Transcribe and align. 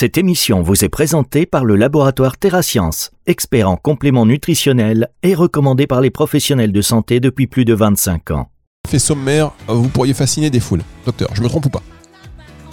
Cette 0.00 0.16
émission 0.16 0.62
vous 0.62 0.84
est 0.84 0.88
présentée 0.88 1.44
par 1.44 1.64
le 1.64 1.74
laboratoire 1.74 2.36
TerraScience, 2.36 3.10
expert 3.26 3.68
en 3.68 3.76
compléments 3.76 4.26
nutritionnels 4.26 5.08
et 5.24 5.34
recommandé 5.34 5.88
par 5.88 6.00
les 6.00 6.10
professionnels 6.12 6.70
de 6.70 6.80
santé 6.82 7.18
depuis 7.18 7.48
plus 7.48 7.64
de 7.64 7.74
25 7.74 8.30
ans. 8.30 8.48
Fait 8.86 9.00
sommaire, 9.00 9.50
vous 9.66 9.88
pourriez 9.88 10.14
fasciner 10.14 10.50
des 10.50 10.60
foules. 10.60 10.84
Docteur, 11.04 11.30
je 11.34 11.42
me 11.42 11.48
trompe 11.48 11.66
ou 11.66 11.70
pas? 11.70 11.82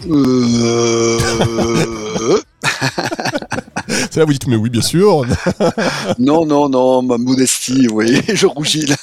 Euh... 0.07 1.17
C'est 3.87 4.17
là 4.17 4.25
vous 4.25 4.33
dites 4.33 4.47
mais 4.47 4.55
oui 4.55 4.69
bien 4.69 4.81
sûr. 4.81 5.25
non, 6.19 6.45
non, 6.45 6.69
non, 6.69 7.01
ma 7.01 7.17
modestie, 7.17 7.87
voyez, 7.87 8.21
je 8.33 8.47
rougis 8.47 8.85
là. 8.87 8.95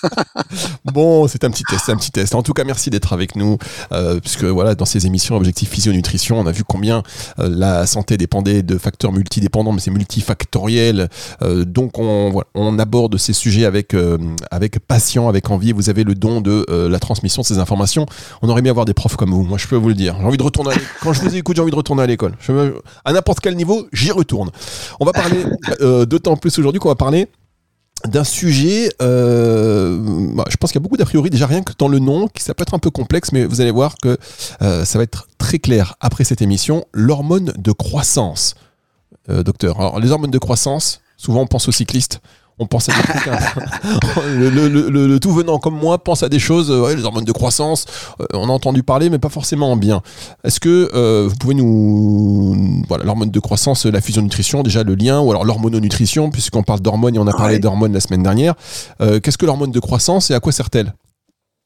bon, 0.84 1.28
c'est 1.28 1.44
un 1.44 1.50
petit 1.50 1.64
test, 1.64 1.82
c'est 1.86 1.92
un 1.92 1.96
petit 1.96 2.10
test. 2.10 2.34
En 2.34 2.42
tout 2.42 2.52
cas, 2.52 2.64
merci 2.64 2.90
d'être 2.90 3.12
avec 3.12 3.36
nous, 3.36 3.58
euh, 3.92 4.18
puisque 4.20 4.44
voilà, 4.44 4.74
dans 4.74 4.84
ces 4.84 5.06
émissions 5.06 5.36
Objectif 5.36 5.70
Physio-Nutrition, 5.70 6.38
on 6.38 6.46
a 6.46 6.52
vu 6.52 6.64
combien 6.64 7.02
euh, 7.38 7.48
la 7.48 7.86
santé 7.86 8.16
dépendait 8.16 8.62
de 8.62 8.78
facteurs 8.78 9.12
multidépendants, 9.12 9.72
mais 9.72 9.80
c'est 9.80 9.90
multifactoriel. 9.90 11.08
Euh, 11.42 11.64
donc 11.64 11.98
on, 11.98 12.30
voilà, 12.30 12.48
on 12.54 12.78
aborde 12.78 13.16
ces 13.18 13.32
sujets 13.32 13.64
avec, 13.64 13.94
euh, 13.94 14.18
avec 14.50 14.78
passion, 14.80 15.28
avec 15.28 15.50
envie. 15.50 15.72
Vous 15.72 15.90
avez 15.90 16.04
le 16.04 16.14
don 16.14 16.40
de 16.40 16.66
la 16.68 16.98
transmission 16.98 17.42
de 17.42 17.46
ces 17.46 17.58
informations. 17.58 18.06
On 18.40 18.48
aurait 18.48 18.60
aimé 18.60 18.70
avoir 18.70 18.84
des 18.84 18.94
profs 18.94 19.16
comme 19.16 19.30
vous, 19.30 19.42
moi 19.42 19.58
je 19.58 19.66
peux 19.66 19.76
vous 19.76 19.88
le 19.88 19.94
dire. 19.94 20.16
J'ai 20.18 20.26
envie 20.26 20.38
de 20.38 20.42
retourner 20.42 20.70
à 20.70 20.74
l'école. 20.74 20.88
Quand 21.00 21.12
je 21.12 21.20
vous 21.20 21.36
écoute, 21.36 21.56
j'ai 21.56 21.62
envie 21.62 21.70
de 21.70 21.76
retourner 21.76 22.02
à 22.02 22.06
l'école. 22.06 22.34
À 23.04 23.12
n'importe 23.12 23.40
quel 23.40 23.56
niveau, 23.56 23.61
j'y 23.92 24.10
retourne. 24.10 24.50
On 25.00 25.04
va 25.04 25.12
parler 25.12 25.44
euh, 25.80 26.06
d'autant 26.06 26.36
plus 26.36 26.58
aujourd'hui 26.58 26.80
qu'on 26.80 26.88
va 26.88 26.94
parler 26.94 27.28
d'un 28.08 28.24
sujet, 28.24 28.90
euh, 29.00 29.98
bah, 30.34 30.44
je 30.48 30.56
pense 30.56 30.72
qu'il 30.72 30.80
y 30.80 30.82
a 30.82 30.84
beaucoup 30.84 30.96
d'a 30.96 31.04
priori, 31.04 31.30
déjà 31.30 31.46
rien 31.46 31.62
que 31.62 31.72
dans 31.78 31.88
le 31.88 31.98
nom, 31.98 32.28
qui 32.28 32.42
ça 32.42 32.54
peut 32.54 32.62
être 32.62 32.74
un 32.74 32.78
peu 32.78 32.90
complexe, 32.90 33.32
mais 33.32 33.44
vous 33.44 33.60
allez 33.60 33.70
voir 33.70 33.96
que 34.02 34.18
euh, 34.62 34.84
ça 34.84 34.98
va 34.98 35.04
être 35.04 35.28
très 35.38 35.58
clair 35.58 35.94
après 36.00 36.24
cette 36.24 36.42
émission, 36.42 36.84
l'hormone 36.92 37.52
de 37.56 37.72
croissance. 37.72 38.54
Euh, 39.28 39.42
docteur, 39.42 39.78
alors 39.78 40.00
les 40.00 40.10
hormones 40.10 40.30
de 40.30 40.38
croissance, 40.38 41.00
souvent 41.16 41.42
on 41.42 41.46
pense 41.46 41.68
aux 41.68 41.72
cyclistes, 41.72 42.20
on 42.58 42.66
pense 42.66 42.88
à 42.88 42.92
des 42.92 43.02
trucs, 43.02 43.28
hein. 43.28 43.38
le, 44.28 44.48
le- 44.50 44.68
le- 44.68 44.88
le- 44.90 45.06
le 45.08 45.20
tout 45.20 45.32
venant 45.32 45.58
comme 45.58 45.76
moi 45.76 45.98
pense 46.02 46.22
à 46.22 46.28
des 46.28 46.38
choses, 46.38 46.70
euh, 46.70 46.82
ouais, 46.82 46.94
les 46.94 47.04
hormones 47.04 47.24
de 47.24 47.32
croissance, 47.32 47.86
euh, 48.20 48.26
on 48.34 48.48
a 48.48 48.52
entendu 48.52 48.82
parler, 48.82 49.10
mais 49.10 49.18
pas 49.18 49.28
forcément 49.30 49.72
en 49.72 49.76
bien. 49.76 50.02
Est-ce 50.44 50.60
que 50.60 50.90
euh, 50.94 51.26
vous 51.28 51.36
pouvez 51.36 51.54
nous... 51.54 52.82
Voilà, 52.88 53.04
l'hormone 53.04 53.30
de 53.30 53.40
croissance, 53.40 53.86
la 53.86 54.00
fusion-nutrition, 54.00 54.62
déjà 54.62 54.82
le 54.84 54.94
lien, 54.94 55.20
ou 55.20 55.30
alors 55.30 55.44
l'hormononutrition, 55.44 56.30
puisqu'on 56.30 56.62
parle 56.62 56.80
d'hormones 56.80 57.14
et 57.16 57.18
on 57.18 57.26
a 57.26 57.32
parlé 57.32 57.54
Ouais. 57.54 57.58
d'hormones 57.60 57.92
la 57.92 58.00
semaine 58.00 58.22
dernière. 58.22 58.54
Euh, 59.00 59.18
Qu'est-ce 59.20 59.38
que 59.38 59.46
l'hormone 59.46 59.70
de 59.72 59.80
croissance 59.80 60.30
et 60.30 60.34
à 60.34 60.40
quoi 60.40 60.52
sert-elle? 60.52 60.94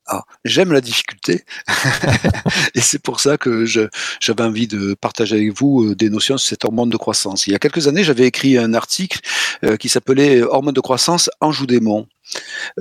Ah, 0.08 0.24
J'aime 0.44 0.72
la 0.72 0.80
difficulté 0.80 1.44
et 2.74 2.80
c'est 2.80 3.00
pour 3.00 3.18
ça 3.18 3.36
que 3.38 3.64
j'avais 3.66 4.42
envie 4.42 4.68
de 4.68 4.94
partager 4.94 5.34
avec 5.34 5.52
vous 5.52 5.82
euh, 5.82 5.94
des 5.96 6.10
notions 6.10 6.38
sur 6.38 6.48
cette 6.48 6.64
hormone 6.64 6.90
de 6.90 6.96
croissance. 6.96 7.48
Il 7.48 7.52
y 7.52 7.56
a 7.56 7.58
quelques 7.58 7.88
années, 7.88 8.04
j'avais 8.04 8.26
écrit 8.26 8.56
un 8.56 8.72
article 8.72 9.18
euh, 9.64 9.76
qui 9.76 9.88
s'appelait 9.88 10.42
Hormone 10.42 10.74
de 10.74 10.80
croissance 10.80 11.28
Anjou 11.40 11.66
démon. 11.66 12.06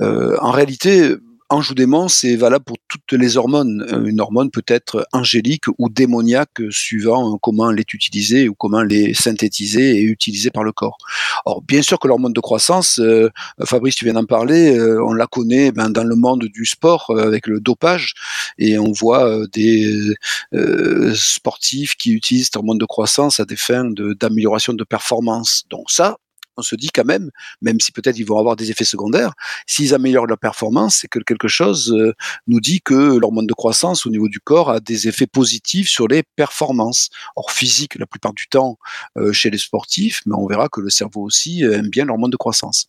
Euh, 0.00 0.36
en 0.40 0.52
réalité, 0.52 1.16
Anjou 1.48 1.74
démon, 1.74 2.08
c'est 2.08 2.34
valable 2.34 2.64
pour 2.64 2.76
toutes 2.88 3.12
les 3.12 3.36
hormones. 3.36 3.86
Euh, 3.92 4.04
Une 4.06 4.20
hormone 4.20 4.50
peut 4.50 4.64
être 4.66 5.06
angélique 5.12 5.66
ou 5.78 5.88
démoniaque 5.88 6.60
suivant 6.70 7.34
euh, 7.34 7.36
comment 7.40 7.70
elle 7.70 7.78
est 7.78 7.94
utilisée 7.94 8.48
ou 8.48 8.54
comment 8.54 8.80
elle 8.80 8.92
est 8.92 9.14
synthétisée 9.14 9.96
et 9.96 10.02
utilisée 10.02 10.50
par 10.50 10.64
le 10.64 10.72
corps. 10.72 10.98
Or, 11.44 11.62
bien 11.62 11.82
sûr 11.82 12.00
que 12.00 12.08
l'hormone 12.08 12.32
de 12.32 12.40
croissance, 12.40 12.98
euh, 12.98 13.30
Fabrice, 13.64 13.94
tu 13.94 14.04
viens 14.04 14.14
d'en 14.14 14.24
parler, 14.24 14.76
on 14.80 15.12
la 15.12 15.28
connaît 15.28 15.70
ben, 15.70 15.88
dans 15.88 16.02
le 16.02 16.16
monde 16.16 16.46
du 16.52 16.64
sport 16.66 17.12
avec 17.16 17.46
le 17.46 17.60
dopage 17.60 18.14
et 18.58 18.76
on 18.78 18.90
voit 18.90 19.46
des 19.52 20.14
sportifs 21.14 21.94
qui 21.94 22.10
utilisent 22.12 22.46
cette 22.46 22.56
hormone 22.56 22.78
de 22.78 22.84
croissance 22.84 23.38
à 23.38 23.44
des 23.44 23.56
fins 23.56 23.84
de- 23.84 24.14
d'amélioration 24.14 24.72
de, 24.72 24.84
performance. 24.84 25.64
Donc 25.70 25.90
ça, 25.90 26.16
on 26.56 26.62
se 26.62 26.76
dit 26.76 26.90
quand 26.90 27.04
même, 27.04 27.30
même 27.60 27.80
si 27.80 27.92
peut-être 27.92 28.18
ils 28.18 28.26
vont 28.26 28.38
avoir 28.38 28.56
des 28.56 28.70
effets 28.70 28.84
secondaires, 28.84 29.32
s'ils 29.66 29.94
améliorent 29.94 30.26
leur 30.26 30.38
performance, 30.38 30.98
c'est 31.00 31.08
que 31.08 31.18
quelque 31.18 31.48
chose 31.48 31.92
euh, 31.92 32.14
nous 32.46 32.60
dit 32.60 32.80
que 32.80 33.18
l'hormone 33.18 33.46
de 33.46 33.54
croissance 33.54 34.06
au 34.06 34.10
niveau 34.10 34.28
du 34.28 34.40
corps 34.40 34.70
a 34.70 34.80
des 34.80 35.08
effets 35.08 35.26
positifs 35.26 35.88
sur 35.88 36.08
les 36.08 36.22
performances. 36.36 37.10
Or 37.36 37.50
physique 37.50 37.96
la 37.96 38.06
plupart 38.06 38.32
du 38.32 38.48
temps 38.48 38.78
euh, 39.16 39.32
chez 39.32 39.50
les 39.50 39.58
sportifs, 39.58 40.22
mais 40.26 40.34
on 40.36 40.46
verra 40.46 40.68
que 40.68 40.80
le 40.80 40.90
cerveau 40.90 41.22
aussi 41.22 41.64
euh, 41.64 41.78
aime 41.78 41.88
bien 41.88 42.04
l'hormone 42.04 42.30
de 42.30 42.36
croissance. 42.36 42.88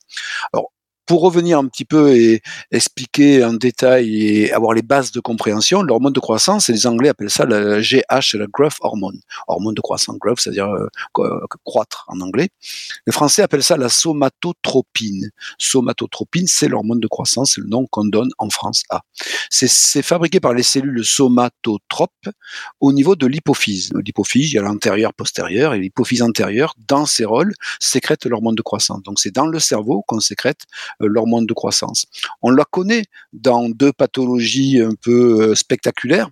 Pour 1.07 1.21
revenir 1.21 1.57
un 1.57 1.65
petit 1.67 1.85
peu 1.85 2.15
et 2.15 2.41
expliquer 2.71 3.43
en 3.43 3.53
détail 3.53 4.21
et 4.21 4.51
avoir 4.51 4.73
les 4.73 4.81
bases 4.81 5.11
de 5.11 5.19
compréhension, 5.19 5.81
l'hormone 5.81 6.13
de 6.13 6.19
croissance, 6.19 6.69
et 6.69 6.73
les 6.73 6.85
Anglais 6.85 7.09
appellent 7.09 7.29
ça 7.29 7.45
la 7.45 7.79
GH, 7.81 8.35
la 8.35 8.45
growth 8.47 8.75
hormone. 8.81 9.19
Hormone 9.47 9.73
de 9.73 9.81
croissance, 9.81 10.17
growth, 10.19 10.39
c'est-à-dire 10.41 10.67
euh, 10.67 10.87
co- 11.13 11.39
croître 11.63 12.05
en 12.07 12.19
anglais. 12.21 12.49
Les 13.05 13.13
Français 13.13 13.41
appellent 13.41 13.63
ça 13.63 13.77
la 13.77 13.89
somatotropine. 13.89 15.31
Somatotropine, 15.57 16.47
c'est 16.47 16.67
l'hormone 16.67 16.99
de 16.99 17.07
croissance, 17.07 17.53
c'est 17.55 17.61
le 17.61 17.67
nom 17.67 17.87
qu'on 17.87 18.05
donne 18.05 18.29
en 18.37 18.49
France 18.49 18.83
à. 18.89 19.01
C'est- 19.49 20.01
fabriqué 20.01 20.39
par 20.39 20.53
les 20.53 20.63
cellules 20.63 21.03
somatotropes 21.05 22.11
au 22.81 22.91
niveau 22.93 23.15
de 23.15 23.25
l'hypophyse. 23.27 23.91
L'hypophyse, 24.05 24.51
il 24.51 24.55
y 24.55 24.59
a 24.59 24.61
l'antérieur, 24.61 25.13
postérieur, 25.13 25.73
et 25.73 25.79
l'hypophyse 25.79 26.21
antérieure, 26.21 26.73
dans 26.87 27.05
ses 27.05 27.25
rôles, 27.25 27.53
sécrète 27.79 28.25
l'hormone 28.25 28.55
de 28.55 28.61
croissance. 28.61 29.01
Donc 29.03 29.19
c'est 29.19 29.31
dans 29.33 29.47
le 29.47 29.59
cerveau 29.59 30.03
qu'on 30.07 30.19
sécrète 30.19 30.61
euh, 30.96 30.96
l'hormone 30.99 31.45
de 31.45 31.53
croissance. 31.53 32.05
On 32.41 32.49
la 32.49 32.65
connaît 32.65 33.03
dans 33.33 33.69
deux 33.69 33.93
pathologies 33.93 34.81
un 34.81 34.93
peu 35.01 35.49
euh, 35.51 35.55
spectaculaires. 35.55 36.29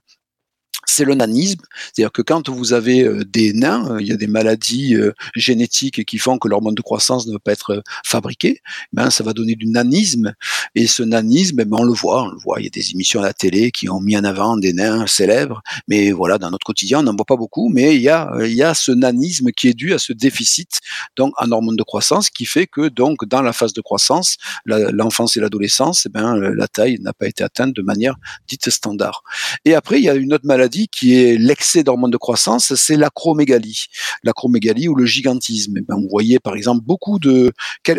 C'est 0.86 1.04
le 1.04 1.16
nanisme, 1.16 1.62
c'est-à-dire 1.94 2.12
que 2.12 2.22
quand 2.22 2.50
vous 2.50 2.74
avez 2.74 3.04
euh, 3.04 3.24
des 3.26 3.54
nains, 3.54 3.92
euh, 3.92 4.02
il 4.02 4.08
y 4.08 4.12
a 4.12 4.18
des 4.18 4.28
maladies 4.28 4.96
euh, 4.96 5.14
génétiques 5.36 6.06
qui 6.06 6.18
font 6.18 6.38
que 6.38 6.48
l'hormone 6.48 6.76
de 6.76 6.82
croissance 6.82 7.28
ne 7.28 7.34
peut 7.34 7.40
pas 7.40 7.52
être 7.54 7.84
fabriquée, 8.06 8.62
ben 8.94 9.10
ça 9.10 9.24
va 9.24 9.34
donner 9.34 9.56
du 9.56 9.68
nanisme. 9.68 10.34
Et 10.76 10.88
ce 10.88 11.04
nanisme, 11.04 11.58
ben, 11.58 11.68
on 11.72 11.84
le 11.84 11.94
voit, 11.94 12.24
on 12.24 12.32
le 12.32 12.38
voit. 12.38 12.60
Il 12.60 12.66
y 12.66 12.68
a 12.68 12.72
des 12.72 12.92
émissions 12.92 13.22
à 13.22 13.24
la 13.24 13.34
télé 13.34 13.72
qui 13.72 13.90
ont 13.90 14.00
mis 14.00 14.16
en 14.18 14.24
avant 14.24 14.58
des 14.58 14.74
nains 14.74 15.08
célèbres, 15.08 15.62
mais 15.88 16.12
voilà, 16.12 16.38
dans 16.38 16.52
notre 16.52 16.66
quotidien, 16.66 17.00
on 17.00 17.04
n'en 17.04 17.16
voit 17.16 17.26
pas 17.26 17.38
beaucoup. 17.38 17.70
Mais 17.70 17.96
il 17.96 18.02
y 18.02 18.10
a, 18.10 18.32
il 18.42 18.54
y 18.54 18.64
a 18.64 18.74
ce 18.74 18.92
nanisme 18.92 19.52
qui 19.52 19.68
est 19.70 19.74
dû 19.74 19.94
à 19.94 19.98
ce 19.98 20.14
déficit 20.14 20.82
donc 21.16 21.34
en 21.38 21.52
hormone 21.52 21.76
de 21.76 21.84
croissance 21.84 22.30
qui 22.30 22.46
fait 22.46 22.68
que 22.68 22.90
donc 22.90 23.26
dans 23.26 23.42
la 23.42 23.54
phase 23.54 23.74
de 23.74 23.82
croissance, 23.82 24.38
l'enfance 24.66 25.38
et 25.38 25.40
l'adolescence, 25.40 26.06
eh 26.06 26.10
ben, 26.10 26.38
la 26.38 26.68
taille 26.68 26.98
n'a 27.02 27.14
pas 27.14 27.28
été 27.28 27.44
atteinte 27.44 27.74
de 27.74 27.82
manière 27.82 28.16
dite 28.48 28.70
standard. 28.70 29.24
Et 29.66 29.74
après, 29.74 30.00
il 30.00 30.04
y 30.04 30.10
a 30.10 30.16
une 30.16 30.34
autre 30.34 30.46
maladie 30.46 30.75
qui 30.92 31.16
est 31.16 31.38
l'excès 31.38 31.84
d'hormones 31.84 32.12
de 32.12 32.18
croissance, 32.18 32.76
c'est 32.76 32.98
l'acromégalie. 32.98 33.86
L'acromégalie 34.24 34.88
ou 34.88 34.96
le 34.96 35.06
gigantisme. 35.06 35.76
Eh 35.78 35.82
ben, 35.82 35.96
vous 35.96 36.08
voyez 36.10 36.40
par 36.40 36.56
exemple 36.56 36.84
beaucoup 36.84 37.20
de, 37.20 37.52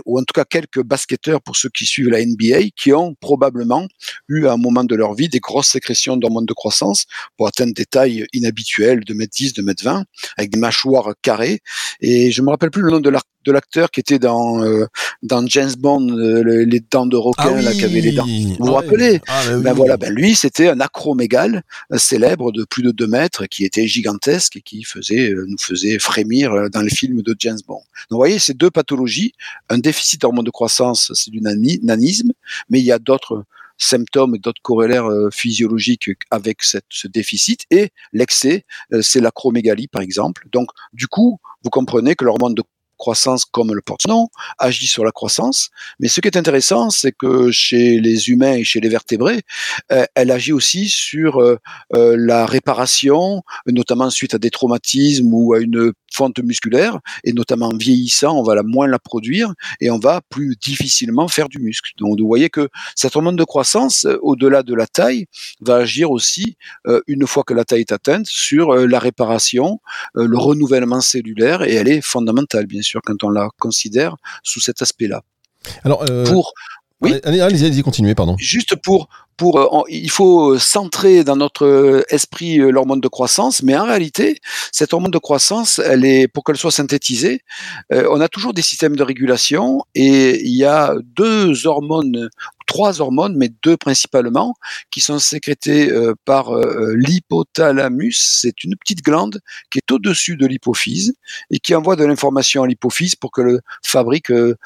ou 0.04 0.19
en 0.19 0.22
tout 0.22 0.32
cas 0.34 0.44
quelques 0.44 0.82
basketteurs 0.82 1.41
pour 1.42 1.56
ceux 1.56 1.69
qui 1.69 1.86
suivent 1.86 2.09
la 2.09 2.25
NBA, 2.25 2.70
qui 2.76 2.92
ont 2.92 3.15
probablement 3.15 3.86
eu 4.28 4.47
à 4.47 4.53
un 4.53 4.56
moment 4.56 4.84
de 4.84 4.94
leur 4.94 5.15
vie 5.15 5.28
des 5.28 5.41
grosses 5.41 5.69
sécrétions 5.69 6.16
d'hormones 6.16 6.47
de 6.47 6.54
croissance 6.54 7.06
pour 7.36 7.47
atteindre 7.48 7.75
des 7.75 7.86
tailles 7.86 8.26
inhabituelles 8.32 9.04
de 9.04 9.15
mètre 9.15 9.32
10, 9.34 9.54
de 9.54 9.62
mètre 9.62 9.84
20, 9.84 10.04
avec 10.36 10.50
des 10.50 10.59
mâchoires 10.59 11.15
carrées. 11.22 11.60
Et 12.00 12.31
je 12.31 12.42
me 12.42 12.50
rappelle 12.50 12.70
plus 12.70 12.82
le 12.82 12.91
nom 12.91 13.00
de 13.00 13.10
de 13.46 13.52
l'acteur 13.52 13.90
qui 13.90 14.00
était 14.00 14.18
dans, 14.18 14.62
euh, 14.64 14.86
dans 15.22 15.46
James 15.46 15.72
Bond, 15.78 16.08
euh, 16.10 16.42
le- 16.42 16.64
les 16.64 16.80
dents 16.80 17.06
de 17.06 17.16
requin, 17.16 17.62
là, 17.62 17.72
qui 17.72 17.84
avait 17.84 18.00
les 18.00 18.12
dents. 18.12 18.26
Vous 18.26 18.54
vous 18.56 18.56
Ah 18.60 18.64
ouais. 18.64 18.74
rappelez? 18.74 19.20
Ah, 19.28 19.42
bah 19.46 19.56
oui. 19.56 19.62
ben 19.62 19.72
voilà, 19.72 19.96
ben 19.96 20.12
lui, 20.12 20.34
c'était 20.34 20.68
un 20.68 20.80
acromégale 20.80 21.62
euh, 21.92 21.98
célèbre 21.98 22.50
de 22.52 22.64
plus 22.64 22.82
de 22.82 22.90
2 22.90 23.06
mètres 23.06 23.46
qui 23.46 23.64
était 23.64 23.86
gigantesque 23.86 24.56
et 24.56 24.60
qui 24.62 24.82
faisait, 24.82 25.32
nous 25.46 25.58
faisait 25.58 25.98
frémir 25.98 26.68
dans 26.70 26.82
les 26.82 26.90
films 26.90 27.22
de 27.22 27.34
James 27.38 27.58
Bond. 27.66 27.74
Donc, 27.76 27.82
vous 28.10 28.16
voyez, 28.16 28.38
ces 28.38 28.54
deux 28.54 28.70
pathologies, 28.70 29.32
un 29.68 29.78
déficit 29.78 30.20
d'hormone 30.20 30.44
de 30.44 30.50
croissance, 30.50 31.12
c'est 31.14 31.30
du 31.30 31.40
nani- 31.40 31.78
nanisme, 31.82 32.32
mais 32.68 32.80
il 32.80 32.84
y 32.84 32.92
a 32.92 32.98
d'autres 32.98 33.44
symptômes 33.78 34.34
et 34.34 34.38
d'autres 34.38 34.62
corrélaires 34.62 35.04
euh, 35.10 35.28
physiologiques 35.30 36.10
avec 36.30 36.62
cette, 36.62 36.86
ce 36.88 37.08
déficit 37.08 37.64
et 37.70 37.90
l'excès, 38.12 38.64
c'est 39.02 39.20
l'acromégalie 39.20 39.86
par 39.86 40.00
exemple. 40.02 40.46
Donc, 40.50 40.70
du 40.94 41.06
coup, 41.08 41.38
vous 41.62 41.70
comprenez 41.70 42.14
que 42.14 42.24
l'hormone 42.24 42.54
de 42.54 42.62
croissance, 42.97 43.45
comme 43.45 43.75
le 43.75 43.81
porte 43.81 44.03
son 44.03 44.09
nom, 44.09 44.28
agit 44.59 44.87
sur 44.87 45.04
la 45.04 45.13
croissance. 45.13 45.71
Mais 46.01 46.09
ce 46.09 46.21
qui 46.21 46.28
est 46.28 46.37
intéressant, 46.37 46.91
c'est 46.91 47.13
que 47.13 47.51
chez 47.51 48.01
les 48.01 48.28
humains 48.28 48.54
et 48.54 48.65
chez 48.65 48.81
les 48.81 48.89
vertébrés, 48.89 49.43
euh, 49.93 50.04
elle 50.15 50.31
agit 50.31 50.53
aussi 50.53 50.89
sur 50.89 51.41
euh, 51.41 51.59
euh, 51.95 52.16
la 52.19 52.47
réparation, 52.47 53.43
notamment 53.66 54.10
suite 54.10 54.34
à 54.34 54.39
des 54.39 54.51
traumatismes 54.51 55.33
ou 55.33 55.54
à 55.54 55.60
une 55.60 55.93
fonte 56.13 56.39
musculaire, 56.39 56.98
et 57.25 57.33
notamment 57.33 57.69
en 57.69 57.77
vieillissant, 57.77 58.39
on 58.39 58.43
va 58.43 58.63
moins 58.63 58.87
la 58.87 58.98
produire 58.98 59.53
et 59.81 59.91
on 59.91 59.98
va 59.98 60.22
plus 60.31 60.57
difficilement 60.57 61.28
faire 61.28 61.48
du 61.48 61.59
muscle. 61.59 61.93
Donc 61.98 62.19
vous 62.19 62.27
voyez 62.27 62.48
que 62.48 62.69
cette 62.95 63.15
hormone 63.16 63.37
de 63.37 63.45
croissance, 63.45 64.07
au-delà 64.22 64.63
de 64.63 64.75
la 64.75 64.87
taille, 64.87 65.27
va 65.60 65.77
agir 65.77 66.10
aussi, 66.10 66.57
une 67.07 67.27
fois 67.27 67.43
que 67.43 67.53
la 67.53 67.65
taille 67.65 67.81
est 67.81 67.93
atteinte, 67.93 68.27
sur 68.27 68.75
la 68.75 68.98
réparation, 68.98 69.81
le 70.15 70.39
renouvellement 70.39 71.03
cellulaire, 71.03 71.63
et 71.63 71.75
elle 71.75 71.89
est 71.89 72.01
fondamentale, 72.01 72.66
bien 72.66 72.83
sûr, 72.83 72.85
quand 73.04 73.22
on 73.24 73.30
la 73.30 73.48
considère 73.59 74.16
sous 74.42 74.60
cet 74.60 74.83
aspect-là. 74.83 75.22
Alors, 75.84 76.04
euh, 76.10 76.24
Pour, 76.24 76.53
oui. 77.00 77.15
allez, 77.24 77.41
allez, 77.41 77.65
allez, 77.65 77.83
continuez, 77.83 78.15
pardon. 78.15 78.36
juste 78.38 78.77
pour 78.77 79.09
euh, 79.42 79.83
il 79.88 80.10
faut 80.10 80.59
centrer 80.59 81.24
dans 81.24 81.36
notre 81.36 82.04
esprit 82.09 82.56
l'hormone 82.56 83.00
de 83.00 83.09
croissance, 83.09 83.62
mais 83.62 83.77
en 83.77 83.84
réalité, 83.84 84.41
cette 84.72 84.92
hormone 84.92 85.10
de 85.10 85.18
croissance, 85.18 85.78
elle 85.78 86.04
est, 86.04 86.28
pour 86.28 86.44
qu'elle 86.44 86.56
soit 86.56 86.71
synthétisée, 86.71 87.41
on 87.91 88.21
a 88.21 88.28
toujours 88.28 88.54
des 88.54 88.62
systèmes 88.62 88.97
de 88.97 89.03
régulation 89.03 89.83
et 89.94 90.41
il 90.42 90.56
y 90.56 90.65
a 90.65 90.94
deux 91.16 91.66
hormones 91.66 92.28
trois 92.66 93.00
hormones, 93.00 93.36
mais 93.36 93.48
deux 93.62 93.77
principalement, 93.77 94.54
qui 94.91 95.00
sont 95.00 95.18
sécrétées 95.18 95.91
euh, 95.91 96.15
par 96.24 96.50
euh, 96.50 96.94
l'hypothalamus. 96.97 98.18
C'est 98.18 98.65
une 98.65 98.77
petite 98.77 99.03
glande 99.03 99.41
qui 99.71 99.78
est 99.78 99.91
au-dessus 99.91 100.36
de 100.36 100.47
l'hypophyse 100.47 101.15
et 101.50 101.59
qui 101.59 101.74
envoie 101.74 101.97
de 101.97 102.04
l'information 102.04 102.65
à 102.65 102.66
l'hypophyse 102.66 103.15
pour 103.15 103.30
que 103.30 103.41
le 103.41 103.60
fabrique 103.83 104.30
euh, 104.30 104.56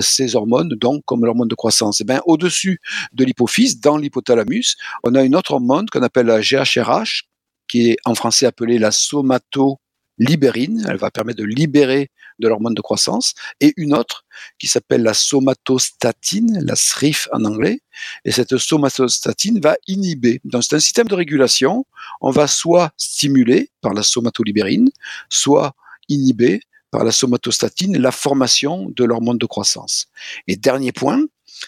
ces 0.00 0.36
hormones, 0.36 0.68
donc 0.68 1.02
comme 1.06 1.24
l'hormone 1.24 1.48
de 1.48 1.54
croissance. 1.54 2.00
Et 2.00 2.04
eh 2.04 2.06
bien, 2.06 2.20
au-dessus 2.26 2.80
de 3.12 3.24
l'hypophyse, 3.24 3.80
dans 3.80 3.96
l'hypothalamus, 4.08 4.76
on 5.04 5.14
a 5.14 5.22
une 5.22 5.36
autre 5.36 5.52
hormone 5.52 5.86
qu'on 5.90 6.02
appelle 6.02 6.26
la 6.26 6.40
GHRH, 6.40 7.24
qui 7.68 7.90
est 7.90 7.96
en 8.04 8.14
français 8.14 8.46
appelée 8.46 8.78
la 8.78 8.90
somato 8.90 9.78
libérine, 10.18 10.84
elle 10.88 10.96
va 10.96 11.10
permettre 11.10 11.38
de 11.38 11.44
libérer 11.44 12.10
de 12.38 12.48
l'hormone 12.48 12.74
de 12.74 12.80
croissance, 12.80 13.34
et 13.60 13.72
une 13.76 13.94
autre 13.94 14.24
qui 14.58 14.66
s'appelle 14.66 15.02
la 15.02 15.14
somatostatine, 15.14 16.60
la 16.64 16.76
SRIF 16.76 17.28
en 17.32 17.44
anglais, 17.44 17.80
et 18.24 18.32
cette 18.32 18.56
somatostatine 18.58 19.60
va 19.60 19.76
inhiber. 19.86 20.40
Donc 20.44 20.64
c'est 20.64 20.76
un 20.76 20.80
système 20.80 21.08
de 21.08 21.14
régulation, 21.14 21.84
on 22.20 22.30
va 22.30 22.46
soit 22.46 22.92
stimuler 22.96 23.70
par 23.80 23.94
la 23.94 24.02
somatolibérine, 24.02 24.90
soit 25.28 25.74
inhiber 26.08 26.60
par 26.90 27.04
la 27.04 27.12
somatostatine 27.12 27.98
la 27.98 28.12
formation 28.12 28.88
de 28.90 29.04
l'hormone 29.04 29.38
de 29.38 29.46
croissance. 29.46 30.06
Et 30.46 30.56
dernier 30.56 30.92
point, 30.92 31.22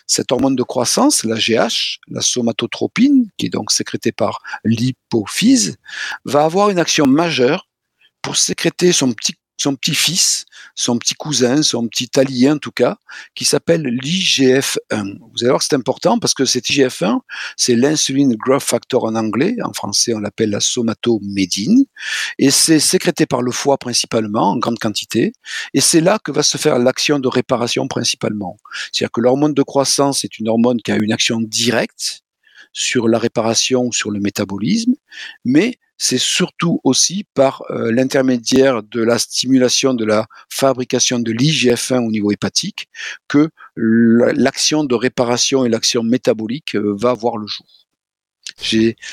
cette 0.06 0.32
hormone 0.32 0.56
de 0.56 0.62
croissance, 0.62 1.25
la 1.25 1.37
GH, 1.37 1.98
la 2.08 2.20
somatotropine, 2.20 3.28
qui 3.37 3.46
est 3.46 3.50
donc 3.50 3.72
sécrétée 3.72 4.12
par 4.12 4.40
l'hypophyse, 4.64 5.76
va 6.25 6.44
avoir 6.44 6.70
une 6.70 6.78
action 6.78 7.06
majeure 7.06 7.66
pour 8.22 8.37
sécréter 8.37 8.92
son 8.92 9.12
petit 9.12 9.34
petit-fils, 9.76 10.46
son 10.75 10.99
petit 10.99 11.14
cousin, 11.14 11.62
son 11.62 11.88
petit 11.88 12.11
allié 12.19 12.50
en 12.50 12.58
tout 12.58 12.70
cas, 12.70 12.96
qui 13.34 13.44
s'appelle 13.44 13.82
l'IGF-1. 13.82 14.78
Vous 14.90 15.43
allez 15.43 15.50
voir 15.50 15.62
c'est 15.62 15.75
important 15.75 16.19
parce 16.19 16.34
que 16.34 16.44
cet 16.44 16.67
IGF-1, 16.67 17.20
c'est 17.56 17.75
l'insuline 17.75 18.34
growth 18.37 18.62
factor 18.62 19.05
en 19.05 19.14
anglais, 19.14 19.56
en 19.62 19.72
français 19.72 20.14
on 20.14 20.20
l'appelle 20.20 20.50
la 20.50 20.61
somatomédine, 20.61 21.84
et 22.38 22.50
c'est 22.50 22.81
sécrété 22.81 23.26
par 23.26 23.43
le 23.43 23.52
foie 23.52 23.78
principalement, 23.78 24.50
en 24.50 24.56
grande 24.56 24.78
quantité, 24.78 25.32
et 25.75 25.81
c'est 25.81 26.00
là 26.00 26.19
que 26.22 26.32
va 26.32 26.43
se 26.43 26.58
faire 26.58 26.78
l'action 26.78 27.19
de 27.19 27.28
réparation 27.28 27.88
principalement. 27.88 28.56
C'est-à-dire 28.93 29.12
que 29.12 29.20
l'hormone 29.20 29.55
de 29.55 29.62
croissance 29.62 30.25
est 30.25 30.38
une 30.38 30.49
hormone 30.49 30.81
qui 30.82 30.93
a 30.93 30.96
une 30.96 31.12
action 31.12 31.40
directe 31.40 32.23
sur 32.73 33.08
la 33.08 33.19
réparation, 33.19 33.90
sur 33.90 34.11
le 34.11 34.20
métabolisme, 34.20 34.94
mais 35.44 35.78
c'est 36.02 36.19
surtout 36.19 36.81
aussi 36.82 37.26
par 37.35 37.62
euh, 37.70 37.93
l'intermédiaire 37.93 38.82
de 38.82 39.02
la 39.02 39.19
stimulation 39.19 39.93
de 39.93 40.06
la 40.06 40.26
fabrication 40.49 41.19
de 41.19 41.31
l'IGF-1 41.31 42.06
au 42.06 42.11
niveau 42.11 42.32
hépatique 42.32 42.88
que 43.29 43.50
l'action 43.76 44.82
de 44.82 44.94
réparation 44.94 45.67
et 45.67 45.69
l'action 45.69 46.02
métabolique 46.02 46.75
euh, 46.75 46.97
va 46.99 47.12
voir 47.12 47.37
le 47.37 47.47
jour. 47.47 47.67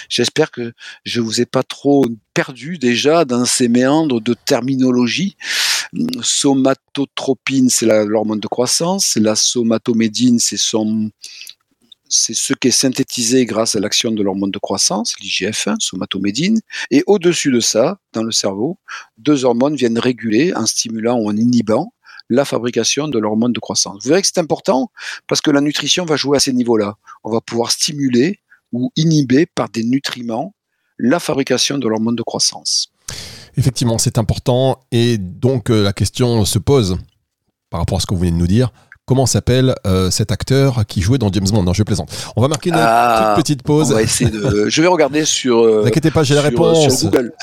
J'espère 0.09 0.49
que 0.49 0.71
je 1.03 1.19
vous 1.19 1.41
ai 1.41 1.45
pas 1.45 1.63
trop 1.63 2.05
perdu 2.33 2.77
déjà 2.77 3.25
dans 3.25 3.43
ces 3.43 3.67
méandres 3.67 4.21
de 4.21 4.33
terminologie. 4.33 5.35
Somatotropine, 6.21 7.69
c'est 7.69 7.85
l'hormone 7.85 8.39
de 8.39 8.47
croissance. 8.47 9.17
La 9.17 9.35
somatomédine, 9.35 10.39
c'est 10.39 10.57
son 10.57 11.11
c'est 12.09 12.33
ce 12.33 12.53
qui 12.53 12.69
est 12.69 12.71
synthétisé 12.71 13.45
grâce 13.45 13.75
à 13.75 13.79
l'action 13.79 14.11
de 14.11 14.21
l'hormone 14.23 14.51
de 14.51 14.59
croissance, 14.59 15.15
l'IGF-1, 15.21 15.79
somatomédine, 15.79 16.59
et 16.91 17.03
au-dessus 17.07 17.51
de 17.51 17.59
ça, 17.59 17.99
dans 18.13 18.23
le 18.23 18.31
cerveau, 18.31 18.77
deux 19.17 19.45
hormones 19.45 19.75
viennent 19.75 19.99
réguler 19.99 20.53
en 20.53 20.65
stimulant 20.65 21.17
ou 21.17 21.29
en 21.29 21.35
inhibant 21.35 21.93
la 22.29 22.45
fabrication 22.45 23.07
de 23.07 23.19
l'hormone 23.19 23.53
de 23.53 23.59
croissance. 23.59 24.03
Vous 24.03 24.09
verrez 24.09 24.21
que 24.21 24.27
c'est 24.27 24.39
important 24.39 24.91
parce 25.27 25.41
que 25.41 25.51
la 25.51 25.61
nutrition 25.61 26.05
va 26.05 26.15
jouer 26.15 26.37
à 26.37 26.39
ces 26.39 26.53
niveaux-là. 26.53 26.97
On 27.23 27.31
va 27.31 27.41
pouvoir 27.41 27.71
stimuler 27.71 28.39
ou 28.73 28.91
inhiber 28.95 29.45
par 29.45 29.69
des 29.69 29.83
nutriments 29.83 30.53
la 30.99 31.19
fabrication 31.19 31.77
de 31.77 31.87
l'hormone 31.87 32.15
de 32.15 32.23
croissance. 32.23 32.91
Effectivement, 33.55 33.97
c'est 33.97 34.17
important 34.17 34.81
et 34.91 35.17
donc 35.17 35.69
euh, 35.69 35.83
la 35.83 35.93
question 35.93 36.43
se 36.43 36.59
pose 36.59 36.97
par 37.69 37.79
rapport 37.79 37.97
à 37.97 38.01
ce 38.01 38.05
que 38.05 38.13
vous 38.13 38.19
venez 38.21 38.31
de 38.31 38.37
nous 38.37 38.47
dire 38.47 38.71
comment 39.07 39.25
s'appelle 39.25 39.73
euh, 39.87 40.11
cet 40.11 40.31
acteur 40.31 40.85
qui 40.85 41.01
jouait 41.01 41.17
dans 41.17 41.31
James 41.31 41.47
Bond? 41.49 41.63
Non, 41.63 41.73
je 41.73 41.81
plaisante. 41.81 42.09
On 42.35 42.41
va 42.41 42.49
marquer 42.49 42.69
une 42.69 42.75
ah, 42.77 43.33
toute 43.33 43.43
petite 43.43 43.63
pause. 43.63 43.91
On 43.91 43.95
va 43.95 44.03
essayer 44.03 44.29
de... 44.29 44.69
je 44.69 44.81
vais 44.81 44.87
regarder 44.87 45.25
sur. 45.25 45.59
Euh, 45.59 45.81
ne 45.83 45.87
inquiétez 45.87 46.11
pas, 46.11 46.23
j'ai 46.23 46.35
la 46.35 46.41
réponse. 46.41 46.97
Sur 46.97 47.09
Google. 47.09 47.33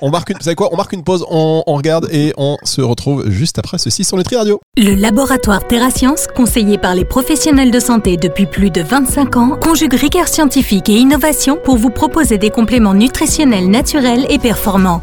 on, 0.00 0.10
marque 0.10 0.30
une... 0.30 0.36
Vous 0.36 0.44
savez 0.44 0.54
quoi? 0.54 0.70
On 0.72 0.76
marque 0.76 0.92
une 0.92 1.04
pause, 1.04 1.26
on, 1.28 1.62
regarde 1.66 2.08
et 2.10 2.32
on 2.38 2.56
se 2.62 2.80
retrouve 2.80 3.28
juste 3.28 3.58
après 3.58 3.78
ceci 3.78 4.04
sur 4.04 4.16
Nutri 4.16 4.36
Radio. 4.36 4.60
Le 4.76 4.94
laboratoire 4.94 5.66
TerraScience, 5.66 6.26
conseillé 6.34 6.78
par 6.78 6.94
les 6.94 7.04
professionnels 7.04 7.70
de 7.70 7.80
santé 7.80 8.16
depuis 8.16 8.46
plus 8.46 8.70
de 8.70 8.80
25 8.80 9.36
ans, 9.36 9.58
conjugue 9.60 9.94
rigueur 9.94 10.28
scientifique 10.28 10.88
et 10.88 10.94
innovation 10.94 11.58
pour 11.62 11.76
vous 11.76 11.90
proposer 11.90 12.38
des 12.38 12.50
compléments 12.50 12.94
nutritionnels 12.94 13.68
naturels 13.68 14.26
et 14.30 14.38
performants. 14.38 15.02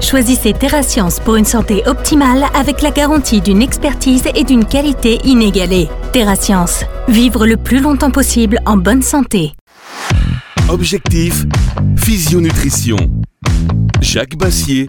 Choisissez 0.00 0.52
TerraScience 0.52 1.18
pour 1.18 1.36
une 1.36 1.44
santé 1.44 1.82
optimale 1.86 2.44
avec 2.54 2.82
la 2.82 2.90
garantie 2.90 3.40
d'une 3.40 3.60
expertise 3.60 4.22
et 4.34 4.44
d'une 4.44 4.64
qualité 4.64 5.18
inégalée. 5.24 5.88
TerraScience, 6.12 6.84
vivre 7.08 7.46
le 7.46 7.56
plus 7.56 7.80
longtemps 7.80 8.12
possible 8.12 8.60
en 8.64 8.76
bonne 8.76 9.02
santé. 9.02 9.54
Objectif, 10.68 11.44
physionutrition. 11.96 12.96
Jacques 14.00 14.36
Bassier 14.36 14.86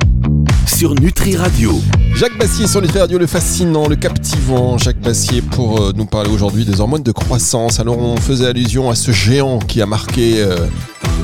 sur 0.67 0.93
Nutri 0.93 1.35
Radio. 1.35 1.81
Jacques 2.13 2.37
Bassier 2.37 2.67
sur 2.67 2.81
Nutri 2.81 2.99
Radio, 2.99 3.17
le 3.17 3.27
fascinant, 3.27 3.87
le 3.87 3.95
captivant 3.95 4.77
Jacques 4.77 5.01
Bassier 5.01 5.41
pour 5.41 5.81
euh, 5.81 5.91
nous 5.95 6.05
parler 6.05 6.29
aujourd'hui 6.29 6.65
des 6.65 6.79
hormones 6.79 7.03
de 7.03 7.11
croissance. 7.11 7.79
Alors 7.79 7.97
on 7.97 8.17
faisait 8.17 8.45
allusion 8.45 8.89
à 8.89 8.95
ce 8.95 9.11
géant 9.11 9.59
qui 9.59 9.81
a 9.81 9.85
marqué 9.85 10.35
euh, 10.37 10.67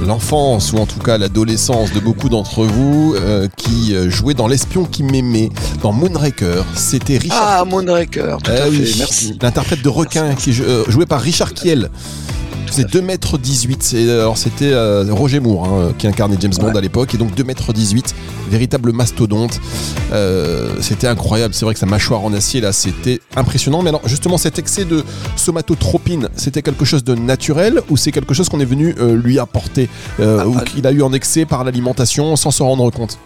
l'enfance 0.05 0.73
ou 0.73 0.77
en 0.77 0.85
tout 0.85 0.99
cas 0.99 1.17
l'adolescence 1.17 1.91
de 1.91 1.99
beaucoup 1.99 2.29
d'entre 2.29 2.63
vous 2.63 3.15
euh, 3.15 3.47
qui 3.57 3.93
jouait 4.09 4.33
dans 4.33 4.47
L'espion 4.47 4.85
qui 4.85 5.03
m'aimait 5.03 5.49
dans 5.81 5.91
Moonraker. 5.91 6.63
C'était 6.75 7.17
Richard. 7.17 7.43
Ah 7.43 7.65
Moonraker, 7.65 8.37
tout 8.43 8.51
à 8.51 8.55
fait, 8.55 8.69
merci. 8.97 9.37
L'interprète 9.41 9.81
de 9.81 9.89
requin 9.89 10.35
qui 10.35 10.53
joué 10.53 11.05
par 11.05 11.21
Richard 11.21 11.53
Kiel. 11.53 11.89
C'est 12.71 12.91
2 12.91 12.99
m 12.99 13.17
18. 13.41 13.95
Alors 14.09 14.37
c'était 14.37 14.71
euh, 14.71 15.05
Roger 15.09 15.39
Moore 15.39 15.65
hein, 15.65 15.93
qui 15.97 16.07
incarnait 16.07 16.37
James 16.39 16.53
Bond 16.59 16.75
à 16.75 16.81
l'époque 16.81 17.13
et 17.13 17.17
donc 17.17 17.33
2 17.35 17.43
m 17.47 17.53
18, 17.73 18.15
véritable 18.49 18.91
mastodonte. 18.91 19.59
Euh, 20.11 20.69
c'était 20.81 21.07
incroyable. 21.07 21.53
C'est 21.53 21.65
vrai 21.65 21.73
que 21.73 21.79
sa 21.79 21.85
mâchoire 21.85 22.23
en 22.23 22.33
acier 22.33 22.61
là, 22.61 22.71
c'était 22.71 23.21
impressionnant. 23.35 23.81
Mais 23.81 23.89
alors 23.89 24.07
justement, 24.07 24.37
cet 24.37 24.59
excès 24.59 24.85
de 24.85 25.03
somatotropine, 25.35 26.29
c'était 26.35 26.61
quelque 26.61 26.85
chose 26.85 27.03
de 27.03 27.15
naturel 27.15 27.81
ou 27.89 27.97
c'est 27.97 28.11
quelque 28.11 28.33
chose 28.33 28.49
qu'on 28.49 28.59
est 28.59 28.65
venu 28.65 28.95
euh, 28.99 29.15
lui 29.15 29.39
apporter 29.39 29.89
ah, 30.19 30.47
ou 30.47 30.57
qu'il 30.59 30.85
a 30.87 30.91
eu 30.91 31.01
en 31.01 31.13
excès 31.13 31.45
par 31.45 31.63
l'alimentation 31.63 32.35
sans 32.35 32.51
se 32.51 32.63
rendre 32.63 32.89
compte? 32.91 33.17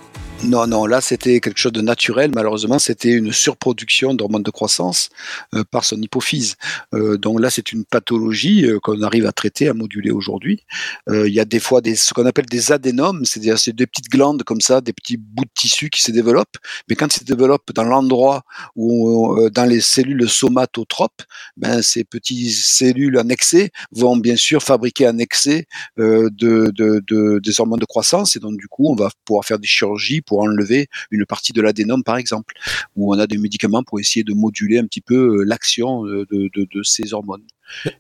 Non, 0.43 0.67
non, 0.67 0.85
là 0.85 1.01
c'était 1.01 1.41
quelque 1.41 1.59
chose 1.59 1.73
de 1.73 1.81
naturel. 1.81 2.31
Malheureusement, 2.33 2.79
c'était 2.79 3.11
une 3.11 3.33
surproduction 3.33 4.13
d'hormones 4.13 4.43
de 4.43 4.51
croissance 4.51 5.09
euh, 5.53 5.63
par 5.69 5.83
son 5.83 6.01
hypophyse. 6.01 6.55
Euh, 6.93 7.17
donc 7.17 7.41
là, 7.41 7.49
c'est 7.49 7.73
une 7.73 7.83
pathologie 7.83 8.65
euh, 8.65 8.79
qu'on 8.79 9.01
arrive 9.01 9.25
à 9.25 9.33
traiter, 9.33 9.67
à 9.67 9.73
moduler 9.73 10.11
aujourd'hui. 10.11 10.63
Il 11.07 11.33
y 11.33 11.39
a 11.39 11.45
des 11.45 11.59
fois 11.59 11.81
ce 11.83 12.13
qu'on 12.13 12.25
appelle 12.25 12.45
des 12.45 12.71
adénomes, 12.71 13.25
c'est-à-dire 13.25 13.57
c'est 13.59 13.75
des 13.75 13.87
petites 13.87 14.09
glandes 14.09 14.43
comme 14.43 14.61
ça, 14.61 14.79
des 14.79 14.93
petits 14.93 15.17
bouts 15.17 15.45
de 15.45 15.49
tissu 15.55 15.89
qui 15.89 16.01
se 16.01 16.11
développent. 16.11 16.57
Mais 16.87 16.95
quand 16.95 17.15
ils 17.15 17.19
se 17.19 17.25
développent 17.25 17.73
dans 17.73 17.83
l'endroit 17.83 18.43
où, 18.75 19.49
dans 19.49 19.65
les 19.65 19.81
cellules 19.81 20.29
somatotropes, 20.29 21.23
ben, 21.57 21.81
ces 21.81 22.03
petites 22.03 22.55
cellules 22.55 23.17
en 23.17 23.27
excès 23.29 23.71
vont 23.91 24.17
bien 24.17 24.35
sûr 24.35 24.61
fabriquer 24.61 25.07
un 25.07 25.17
excès 25.17 25.65
de, 25.97 27.39
des 27.39 27.59
hormones 27.59 27.79
de 27.79 27.85
croissance 27.85 28.35
et 28.35 28.39
donc 28.39 28.57
du 28.57 28.67
coup, 28.67 28.87
on 28.89 28.95
va 28.95 29.09
pouvoir 29.25 29.45
faire 29.45 29.59
des 29.59 29.67
chirurgies 29.67 30.21
pour 30.29 30.41
enlever 30.41 30.87
une 31.09 31.25
partie 31.25 31.53
de 31.53 31.61
l'adénome, 31.61 32.03
par 32.03 32.17
exemple, 32.17 32.53
où 32.95 33.13
on 33.13 33.19
a 33.19 33.25
des 33.25 33.39
médicaments 33.39 33.83
pour 33.83 33.99
essayer 33.99 34.23
de 34.23 34.33
moduler 34.33 34.77
un 34.77 34.85
petit 34.85 35.01
peu 35.01 35.39
euh, 35.39 35.43
l'action 35.43 36.03
de, 36.03 36.81
ces 36.83 37.13
hormones. 37.13 37.43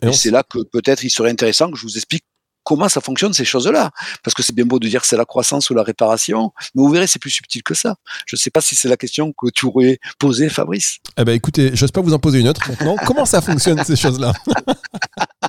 Et, 0.03 0.13
c'est 0.13 0.29
là 0.29 0.43
que 0.43 0.59
peut-être 0.63 1.03
il 1.03 1.09
serait 1.09 1.31
intéressant 1.31 1.71
que 1.71 1.77
je 1.77 1.83
vous 1.83 1.97
explique 1.97 2.23
comment 2.63 2.87
ça 2.87 3.01
fonctionne 3.01 3.33
ces 3.33 3.45
choses-là. 3.45 3.89
Parce 4.23 4.35
que 4.35 4.43
c'est 4.43 4.53
bien 4.53 4.65
beau 4.65 4.77
de 4.77 4.87
dire 4.87 5.03
c'est 5.03 5.17
la 5.17 5.25
croissance 5.25 5.71
ou 5.71 5.73
la 5.73 5.81
réparation, 5.81 6.53
mais 6.75 6.83
vous 6.83 6.89
verrez, 6.89 7.07
c'est 7.07 7.17
plus 7.19 7.31
subtil 7.31 7.63
que 7.63 7.73
ça. 7.73 7.95
Je 8.27 8.35
ne 8.35 8.37
sais 8.37 8.51
pas 8.51 8.61
si 8.61 8.75
c'est 8.75 8.87
la 8.87 8.97
question 8.97 9.33
que 9.33 9.49
tu 9.49 9.65
aurais 9.65 9.97
posée, 10.19 10.49
Fabrice. 10.49 10.99
Eh 11.17 11.23
ben 11.23 11.33
écoutez, 11.33 11.71
j'ose 11.73 11.91
pas 11.91 12.01
vous 12.01 12.13
en 12.13 12.19
poser 12.19 12.39
une 12.39 12.47
autre 12.47 12.61
maintenant. 12.69 12.95
comment 13.07 13.25
ça 13.25 13.41
fonctionne 13.41 13.83
ces 13.83 13.95
choses-là? 13.95 14.33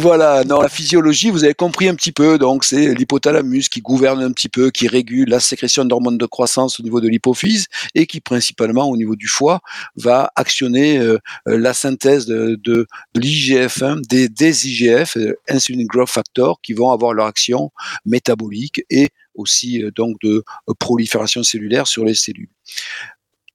Voilà, 0.00 0.44
dans 0.44 0.62
la 0.62 0.68
physiologie, 0.68 1.30
vous 1.30 1.42
avez 1.42 1.54
compris 1.54 1.88
un 1.88 1.94
petit 1.96 2.12
peu. 2.12 2.38
Donc, 2.38 2.62
c'est 2.62 2.94
l'hypothalamus 2.94 3.68
qui 3.68 3.80
gouverne 3.80 4.22
un 4.22 4.30
petit 4.30 4.48
peu, 4.48 4.70
qui 4.70 4.86
régule 4.86 5.28
la 5.28 5.40
sécrétion 5.40 5.84
d'hormones 5.84 6.18
de 6.18 6.26
croissance 6.26 6.78
au 6.78 6.84
niveau 6.84 7.00
de 7.00 7.08
l'hypophyse 7.08 7.66
et 7.96 8.06
qui, 8.06 8.20
principalement 8.20 8.88
au 8.88 8.96
niveau 8.96 9.16
du 9.16 9.26
foie, 9.26 9.60
va 9.96 10.30
actionner 10.36 10.98
euh, 10.98 11.18
euh, 11.48 11.58
la 11.58 11.74
synthèse 11.74 12.26
de, 12.26 12.56
de, 12.62 12.86
l'IGF-1, 13.16 14.02
des, 14.06 14.68
IGF, 14.68 15.16
euh, 15.16 15.34
insulin 15.48 15.84
growth 15.84 16.10
factor, 16.10 16.60
qui 16.62 16.74
vont 16.74 16.92
avoir 16.92 17.12
leur 17.12 17.26
action 17.26 17.72
métabolique 18.06 18.82
et 18.90 19.08
aussi 19.34 19.82
donc 19.96 20.16
de 20.22 20.44
prolifération 20.78 21.42
cellulaire 21.42 21.88
sur 21.88 22.04
les 22.04 22.14
cellules. 22.14 22.50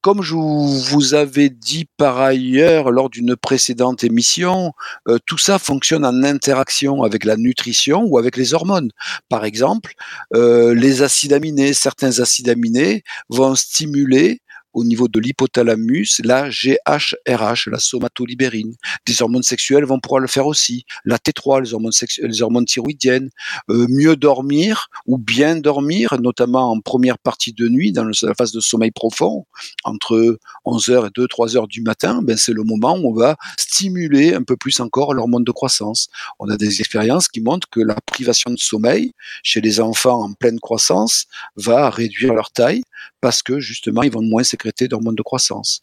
Comme 0.03 0.21
je 0.21 0.35
vous 0.35 1.13
avais 1.13 1.47
dit 1.47 1.85
par 1.95 2.19
ailleurs 2.19 2.91
lors 2.91 3.09
d'une 3.09 3.37
précédente 3.37 4.03
émission, 4.03 4.73
euh, 5.07 5.17
tout 5.25 5.37
ça 5.37 5.59
fonctionne 5.59 6.03
en 6.05 6.23
interaction 6.23 7.03
avec 7.03 7.23
la 7.23 7.37
nutrition 7.37 8.03
ou 8.03 8.17
avec 8.17 8.35
les 8.35 8.53
hormones. 8.53 8.91
Par 9.29 9.45
exemple, 9.45 9.93
euh, 10.35 10.75
les 10.75 11.03
acides 11.03 11.31
aminés, 11.31 11.73
certains 11.73 12.19
acides 12.19 12.49
aminés 12.49 13.05
vont 13.29 13.55
stimuler 13.55 14.41
au 14.73 14.83
niveau 14.83 15.07
de 15.07 15.19
l'hypothalamus, 15.19 16.21
la 16.23 16.49
GHRH, 16.49 17.67
la 17.67 17.79
somatolibérine. 17.79 18.75
Des 19.05 19.21
hormones 19.21 19.43
sexuelles 19.43 19.85
vont 19.85 19.99
pouvoir 19.99 20.19
le 20.19 20.27
faire 20.27 20.47
aussi. 20.47 20.85
La 21.05 21.17
T3, 21.17 21.63
les 21.63 21.73
hormones, 21.73 21.93
les 22.21 22.41
hormones 22.41 22.65
thyroïdiennes. 22.65 23.29
Euh, 23.69 23.87
mieux 23.89 24.15
dormir 24.15 24.89
ou 25.05 25.17
bien 25.17 25.55
dormir, 25.55 26.15
notamment 26.19 26.71
en 26.71 26.79
première 26.79 27.17
partie 27.17 27.53
de 27.53 27.67
nuit, 27.67 27.91
dans 27.91 28.03
la 28.03 28.33
phase 28.35 28.51
de 28.51 28.59
sommeil 28.59 28.91
profond, 28.91 29.45
entre 29.83 30.37
11h 30.65 31.07
et 31.07 31.09
2-3 31.09 31.57
heures 31.57 31.67
du 31.67 31.81
matin, 31.81 32.21
ben 32.23 32.37
c'est 32.37 32.53
le 32.53 32.63
moment 32.63 32.97
où 32.97 33.09
on 33.09 33.13
va 33.13 33.35
stimuler 33.57 34.33
un 34.33 34.43
peu 34.43 34.57
plus 34.57 34.79
encore 34.79 35.13
l'hormone 35.13 35.43
de 35.43 35.51
croissance. 35.51 36.09
On 36.39 36.49
a 36.49 36.57
des 36.57 36.79
expériences 36.79 37.27
qui 37.27 37.41
montrent 37.41 37.69
que 37.69 37.79
la 37.79 37.95
privation 38.05 38.51
de 38.51 38.57
sommeil 38.57 39.13
chez 39.43 39.61
les 39.61 39.79
enfants 39.79 40.23
en 40.23 40.33
pleine 40.33 40.59
croissance 40.59 41.25
va 41.55 41.89
réduire 41.89 42.33
leur 42.33 42.51
taille 42.51 42.83
parce 43.21 43.41
que 43.41 43.59
justement 43.59 44.03
ils 44.03 44.11
vont 44.11 44.21
moins 44.21 44.43
sécréter 44.43 44.62
d'hormones 44.87 45.15
de 45.15 45.21
croissance. 45.21 45.81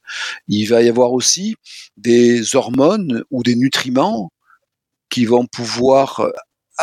Il 0.48 0.66
va 0.66 0.82
y 0.82 0.88
avoir 0.88 1.12
aussi 1.12 1.56
des 1.96 2.56
hormones 2.56 3.24
ou 3.30 3.42
des 3.42 3.56
nutriments 3.56 4.32
qui 5.10 5.24
vont 5.24 5.46
pouvoir 5.46 6.28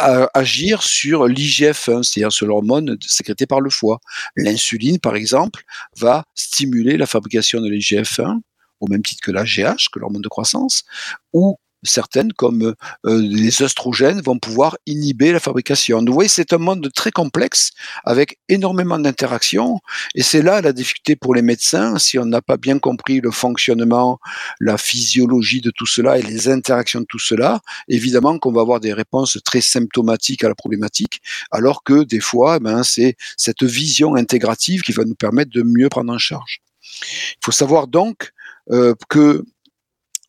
euh, 0.03 0.27
agir 0.33 0.83
sur 0.83 1.27
l'IGF-1, 1.27 2.03
c'est-à-dire 2.03 2.31
sur 2.31 2.45
l'hormone 2.45 2.97
sécrétée 3.01 3.47
par 3.47 3.61
le 3.61 3.69
foie. 3.69 3.99
L'insuline, 4.35 4.99
par 4.99 5.15
exemple, 5.15 5.63
va 5.97 6.23
stimuler 6.35 6.97
la 6.97 7.07
fabrication 7.07 7.61
de 7.61 7.69
l'IGF-1 7.69 8.41
au 8.79 8.87
même 8.87 9.01
titre 9.01 9.21
que 9.23 9.31
la 9.31 9.43
GH, 9.43 9.89
que 9.91 9.99
l'hormone 9.99 10.21
de 10.21 10.27
croissance, 10.27 10.83
ou 11.33 11.57
certaines, 11.87 12.33
comme 12.33 12.75
euh, 13.05 13.21
les 13.21 13.61
oestrogènes, 13.61 14.21
vont 14.21 14.37
pouvoir 14.37 14.77
inhiber 14.85 15.31
la 15.31 15.39
fabrication. 15.39 16.03
vous 16.05 16.13
voyez, 16.13 16.29
c'est 16.29 16.53
un 16.53 16.57
monde 16.57 16.89
très 16.93 17.11
complexe 17.11 17.71
avec 18.03 18.37
énormément 18.49 18.99
d'interactions. 18.99 19.79
Et 20.15 20.23
c'est 20.23 20.41
là 20.41 20.61
la 20.61 20.73
difficulté 20.73 21.15
pour 21.15 21.33
les 21.33 21.41
médecins, 21.41 21.97
si 21.97 22.19
on 22.19 22.25
n'a 22.25 22.41
pas 22.41 22.57
bien 22.57 22.79
compris 22.79 23.21
le 23.21 23.31
fonctionnement, 23.31 24.19
la 24.59 24.77
physiologie 24.77 25.61
de 25.61 25.71
tout 25.71 25.85
cela 25.85 26.17
et 26.17 26.21
les 26.21 26.49
interactions 26.49 27.01
de 27.01 27.05
tout 27.05 27.19
cela, 27.19 27.61
évidemment 27.87 28.37
qu'on 28.39 28.51
va 28.51 28.61
avoir 28.61 28.79
des 28.79 28.93
réponses 28.93 29.37
très 29.43 29.61
symptomatiques 29.61 30.43
à 30.43 30.49
la 30.49 30.55
problématique, 30.55 31.21
alors 31.51 31.83
que 31.83 32.03
des 32.03 32.19
fois, 32.19 32.59
ben, 32.59 32.83
c'est 32.83 33.15
cette 33.37 33.63
vision 33.63 34.15
intégrative 34.15 34.81
qui 34.81 34.91
va 34.91 35.05
nous 35.05 35.15
permettre 35.15 35.51
de 35.51 35.63
mieux 35.63 35.89
prendre 35.89 36.13
en 36.13 36.17
charge. 36.17 36.61
Il 37.01 37.45
faut 37.45 37.51
savoir 37.51 37.87
donc 37.87 38.31
euh, 38.71 38.93
que 39.09 39.43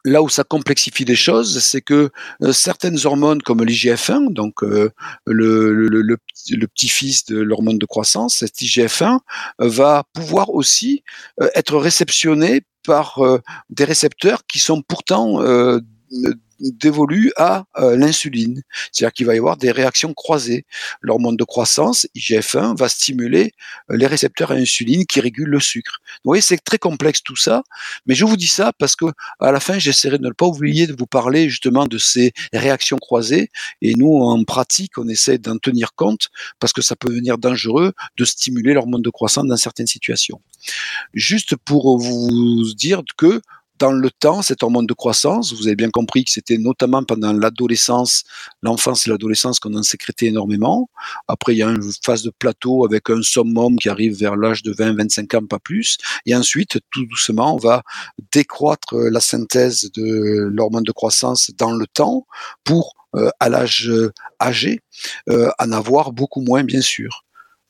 là 0.09 0.23
où 0.23 0.29
ça 0.29 0.45
complexifie 0.45 1.05
les 1.05 1.17
choses, 1.17 1.61
c'est 1.61 1.81
que 1.81 2.11
euh, 2.43 2.53
certaines 2.53 2.99
hormones 3.05 3.43
comme 3.43 3.63
l'IGF-1, 3.63 4.33
donc 4.33 4.63
euh, 4.63 4.91
le, 5.27 5.73
le, 5.73 6.17
petit-fils 6.67 7.27
de 7.27 7.39
l'hormone 7.39 7.79
de 7.79 7.87
croissance, 7.87 8.39
cet 8.39 8.61
IGF-1 8.61 9.19
euh, 9.61 9.69
va 9.69 10.05
pouvoir 10.13 10.51
aussi 10.51 11.03
être 11.55 11.77
réceptionné 11.77 12.63
par 12.87 13.21
des 13.69 13.85
récepteurs 13.85 14.47
qui 14.47 14.59
sont 14.59 14.81
pourtant 14.81 15.43
dévolue 16.61 17.33
à 17.37 17.65
euh, 17.79 17.97
l'insuline. 17.97 18.63
C'est-à-dire 18.93 19.13
qu'il 19.13 19.27
va 19.27 19.35
y 19.35 19.39
avoir 19.39 19.57
des 19.57 19.71
réactions 19.71 20.15
croisées. 20.15 20.67
L'hormone 21.01 21.37
de 21.37 21.45
croissance, 21.45 22.07
IGF-1, 22.15 22.77
va 22.77 22.89
stimuler 22.89 23.53
euh, 23.91 23.97
les 23.97 24.07
récepteurs 24.07 24.53
à 24.53 24.55
insuline 24.55 25.07
qui 25.07 25.21
régulent 25.21 25.51
le 25.51 25.61
sucre. 25.61 26.01
Vous 26.25 26.31
voyez, 26.31 26.43
c'est 26.43 26.59
très 26.59 26.79
complexe 26.79 27.23
tout 27.23 27.37
ça, 27.37 27.63
mais 28.07 28.15
je 28.15 28.25
vous 28.25 28.37
dis 28.37 28.49
ça 28.49 28.73
parce 28.79 28.97
que 28.97 29.07
à 29.41 29.53
la 29.53 29.61
fin, 29.61 29.79
j'essaierai 29.79 30.19
de 30.19 30.27
ne 30.27 30.33
pas 30.33 30.47
oublier 30.47 30.87
de 30.87 30.95
vous 30.99 31.07
parler 31.07 31.49
justement 31.49 31.87
de 31.87 31.99
ces 31.99 32.33
réactions 32.53 32.99
croisées. 32.99 33.51
Et 33.83 33.95
nous, 33.95 34.15
en 34.15 34.43
pratique, 34.45 34.99
on 34.99 35.09
essaie 35.09 35.39
d'en 35.39 35.59
tenir 35.59 35.95
compte 35.95 36.29
parce 36.59 36.73
que 36.73 36.83
ça 36.83 36.97
peut 36.97 37.09
devenir 37.09 37.39
dangereux 37.39 37.93
de 38.17 38.25
stimuler 38.25 38.75
l'hormone 38.75 39.03
de 39.03 39.11
croissance 39.11 39.47
dans 39.47 39.57
certaines 39.57 39.87
situations. 39.87 40.41
Juste 41.15 41.57
pour 41.57 41.99
vous 41.99 42.75
dire 42.75 43.03
que 43.17 43.41
dans 43.79 43.93
le 43.93 44.11
temps, 44.11 44.43
cette 44.43 44.63
hormone 44.63 44.87
de 44.87 44.95
croissance, 44.95 45.53
vous 45.53 45.67
avez 45.67 45.77
bien 45.77 45.91
compris 45.91 46.25
que 46.25 46.31
c'était 46.31 46.59
notamment 46.59 47.05
pendant 47.05 47.33
l'adolescence, 47.33 48.25
l'enfance 48.63 49.07
et 49.07 49.11
l'adolescence 49.11 49.61
qu'on 49.61 49.75
en 49.75 49.83
sécrétait 49.83 50.27
énormément. 50.27 50.91
Après, 51.29 51.55
il 51.55 51.59
y 51.59 51.63
a 51.63 51.69
une 51.69 51.83
phase 52.05 52.23
de 52.23 52.31
plateau 52.31 52.85
avec 52.85 53.11
un 53.11 53.23
summum 53.23 53.77
qui 53.77 53.89
arrive 53.89 54.19
vers 54.19 54.37
l'âge 54.37 54.63
de 54.63 54.73
20-25 54.73 55.37
ans, 55.37 55.47
pas 55.47 55.59
plus. 55.59 55.99
Et 56.27 56.35
ensuite, 56.35 56.79
tout 56.91 57.07
doucement, 57.07 57.55
on 57.55 57.59
va 57.59 57.83
décroître 58.33 58.97
la 58.97 59.21
synthèse 59.21 59.91
de 59.93 60.49
l'hormone 60.53 60.85
de 60.85 60.93
croissance 60.93 61.51
dans 61.57 61.73
le 61.73 61.87
temps 61.87 62.27
pour, 62.65 62.95
euh, 63.17 63.31
à 63.41 63.49
l'âge 63.49 63.93
âgé, 64.41 64.81
euh, 65.29 65.51
en 65.59 65.73
avoir 65.73 66.13
beaucoup 66.13 66.41
moins, 66.41 66.65
bien 66.65 66.81
sûr. 66.81 67.25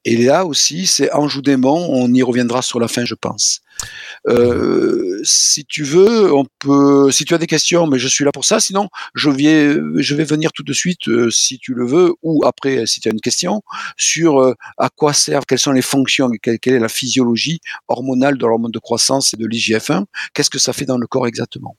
Et 0.05 0.17
là 0.17 0.47
aussi, 0.47 0.87
c'est 0.87 1.13
Anjou 1.13 1.43
démon, 1.43 1.89
on 1.91 2.13
y 2.13 2.23
reviendra 2.23 2.63
sur 2.63 2.81
la 2.81 2.89
fin, 2.89 3.05
je 3.05 3.15
pense. 3.15 3.61
Euh, 4.27 5.21
si 5.25 5.65
tu 5.65 5.85
veux, 5.85 6.33
on 6.35 6.45
peut. 6.59 7.11
Si 7.11 7.25
tu 7.25 7.35
as 7.35 7.39
des 7.39 7.47
questions, 7.47 7.87
mais 7.87 7.99
je 7.99 8.09
suis 8.09 8.25
là 8.25 8.33
pour 8.33 8.45
ça. 8.45 8.61
Sinon, 8.61 8.89
je 9.15 9.31
vais, 9.31 9.77
je 9.97 10.15
vais 10.15 10.25
venir 10.25 10.53
tout 10.53 10.63
de 10.63 10.73
suite, 10.73 11.09
euh, 11.09 11.31
si 11.31 11.59
tu 11.59 11.75
le 11.75 11.87
veux, 11.87 12.15
ou 12.23 12.45
après, 12.45 12.87
si 12.87 13.01
tu 13.01 13.09
as 13.09 13.13
une 13.13 13.21
question, 13.21 13.63
sur 13.97 14.41
euh, 14.41 14.55
à 14.79 14.89
quoi 14.89 15.13
servent, 15.13 15.47
quelles 15.47 15.59
sont 15.59 15.73
les 15.73 15.83
fonctions, 15.83 16.31
quelle, 16.43 16.59
quelle 16.59 16.75
est 16.75 16.81
la 16.81 16.89
physiologie 16.89 17.61
hormonale 17.89 18.39
de 18.39 18.47
l'hormone 18.47 18.73
de 18.73 18.79
croissance 18.79 19.35
et 19.35 19.37
de 19.37 19.47
l'IGF-1. 19.47 20.05
Qu'est-ce 20.35 20.51
que 20.51 20.59
ça 20.59 20.73
fait 20.73 20.87
dans 20.87 20.99
le 20.99 21.07
corps 21.07 21.27
exactement? 21.27 21.77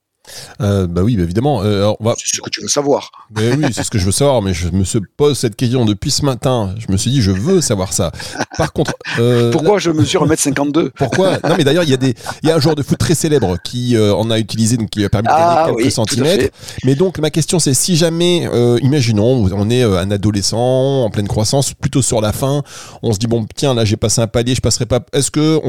Euh, 0.62 0.88
bah 0.88 1.01
oui, 1.03 1.15
bah 1.15 1.24
évidemment. 1.24 1.62
Euh, 1.63 1.91
C'est 2.17 2.38
ce 2.38 2.41
que 2.41 2.50
tu 2.50 2.62
veux 2.62 2.67
savoir. 2.67 3.12
Oui, 3.36 3.65
c'est 3.74 3.83
ce 3.83 3.89
que 3.89 4.00
je 4.00 4.05
veux 4.05 4.12
savoir, 4.12 4.41
mais 4.41 4.53
je 4.53 4.69
me 4.69 4.83
pose 5.17 5.38
cette 5.38 5.55
question 5.55 5.86
depuis 5.86 6.12
ce 6.12 6.25
matin. 6.25 6.75
Je 6.77 6.91
me 6.91 6.98
suis 6.98 7.12
dit, 7.12 7.21
je 7.21 7.31
veux 7.31 7.62
savoir 7.62 7.93
ça. 7.93 8.12
Par 8.57 8.74
contre, 8.74 8.93
euh, 9.19 9.51
pourquoi 9.51 9.79
je 9.79 9.91
mesure 9.91 10.27
1m52 10.27 10.89
Pourquoi? 10.95 11.39
Non, 11.48 11.55
mais 11.57 11.63
d'ailleurs, 11.63 11.83
il 11.83 11.89
y 11.89 11.93
a 11.93 11.98
des, 11.98 12.15
il 12.43 12.50
y 12.50 12.51
a 12.51 12.55
un 12.55 12.59
joueur 12.59 12.75
de 12.75 12.83
foot 12.83 12.98
très 12.98 13.15
célèbre 13.15 13.57
qui 13.63 13.95
euh, 13.95 14.13
en 14.13 14.29
a 14.29 14.39
utilisé, 14.39 14.77
donc 14.77 14.89
qui 14.89 15.00
lui 15.00 15.05
a 15.05 15.09
permis 15.09 15.27
de 15.27 15.33
gagner 15.33 15.45
ah 15.45 15.71
quelques 15.75 15.91
centimètres. 15.91 16.53
Mais 16.83 16.95
donc, 16.95 17.19
ma 17.19 17.29
question, 17.29 17.59
c'est 17.59 17.74
si 17.74 17.95
jamais, 17.95 18.48
euh, 18.51 18.77
imaginons, 18.81 19.50
on 19.53 19.69
est 19.69 19.83
un 19.83 20.12
adolescent 20.12 21.03
en 21.05 21.09
pleine 21.09 21.27
croissance, 21.27 21.74
plutôt 21.74 22.01
sur 22.01 22.21
la 22.21 22.33
fin, 22.33 22.63
on 23.01 23.13
se 23.13 23.19
dit 23.19 23.27
bon, 23.27 23.45
tiens, 23.55 23.74
là, 23.74 23.86
j'ai 23.86 23.98
passé 23.98 24.21
un 24.21 24.27
palier, 24.27 24.55
je 24.55 24.62
passerai 24.62 24.86
pas. 24.86 25.00
Est-ce 25.13 25.31
que 25.31 25.59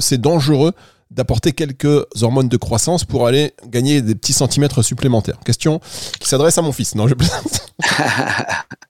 c'est 0.00 0.20
dangereux 0.20 0.72
d'apporter 1.12 1.52
quelques 1.52 2.06
hormones 2.20 2.48
de 2.48 2.56
croissance 2.56 3.04
pour 3.04 3.26
aller 3.26 3.52
gagner 3.66 4.02
des 4.02 4.14
petits 4.14 4.32
centimètres 4.32 4.82
supplémentaires. 4.82 5.38
Question 5.44 5.80
qui 6.18 6.28
s'adresse 6.28 6.58
à 6.58 6.62
mon 6.62 6.72
fils. 6.72 6.94
Non, 6.94 7.06
je 7.06 7.14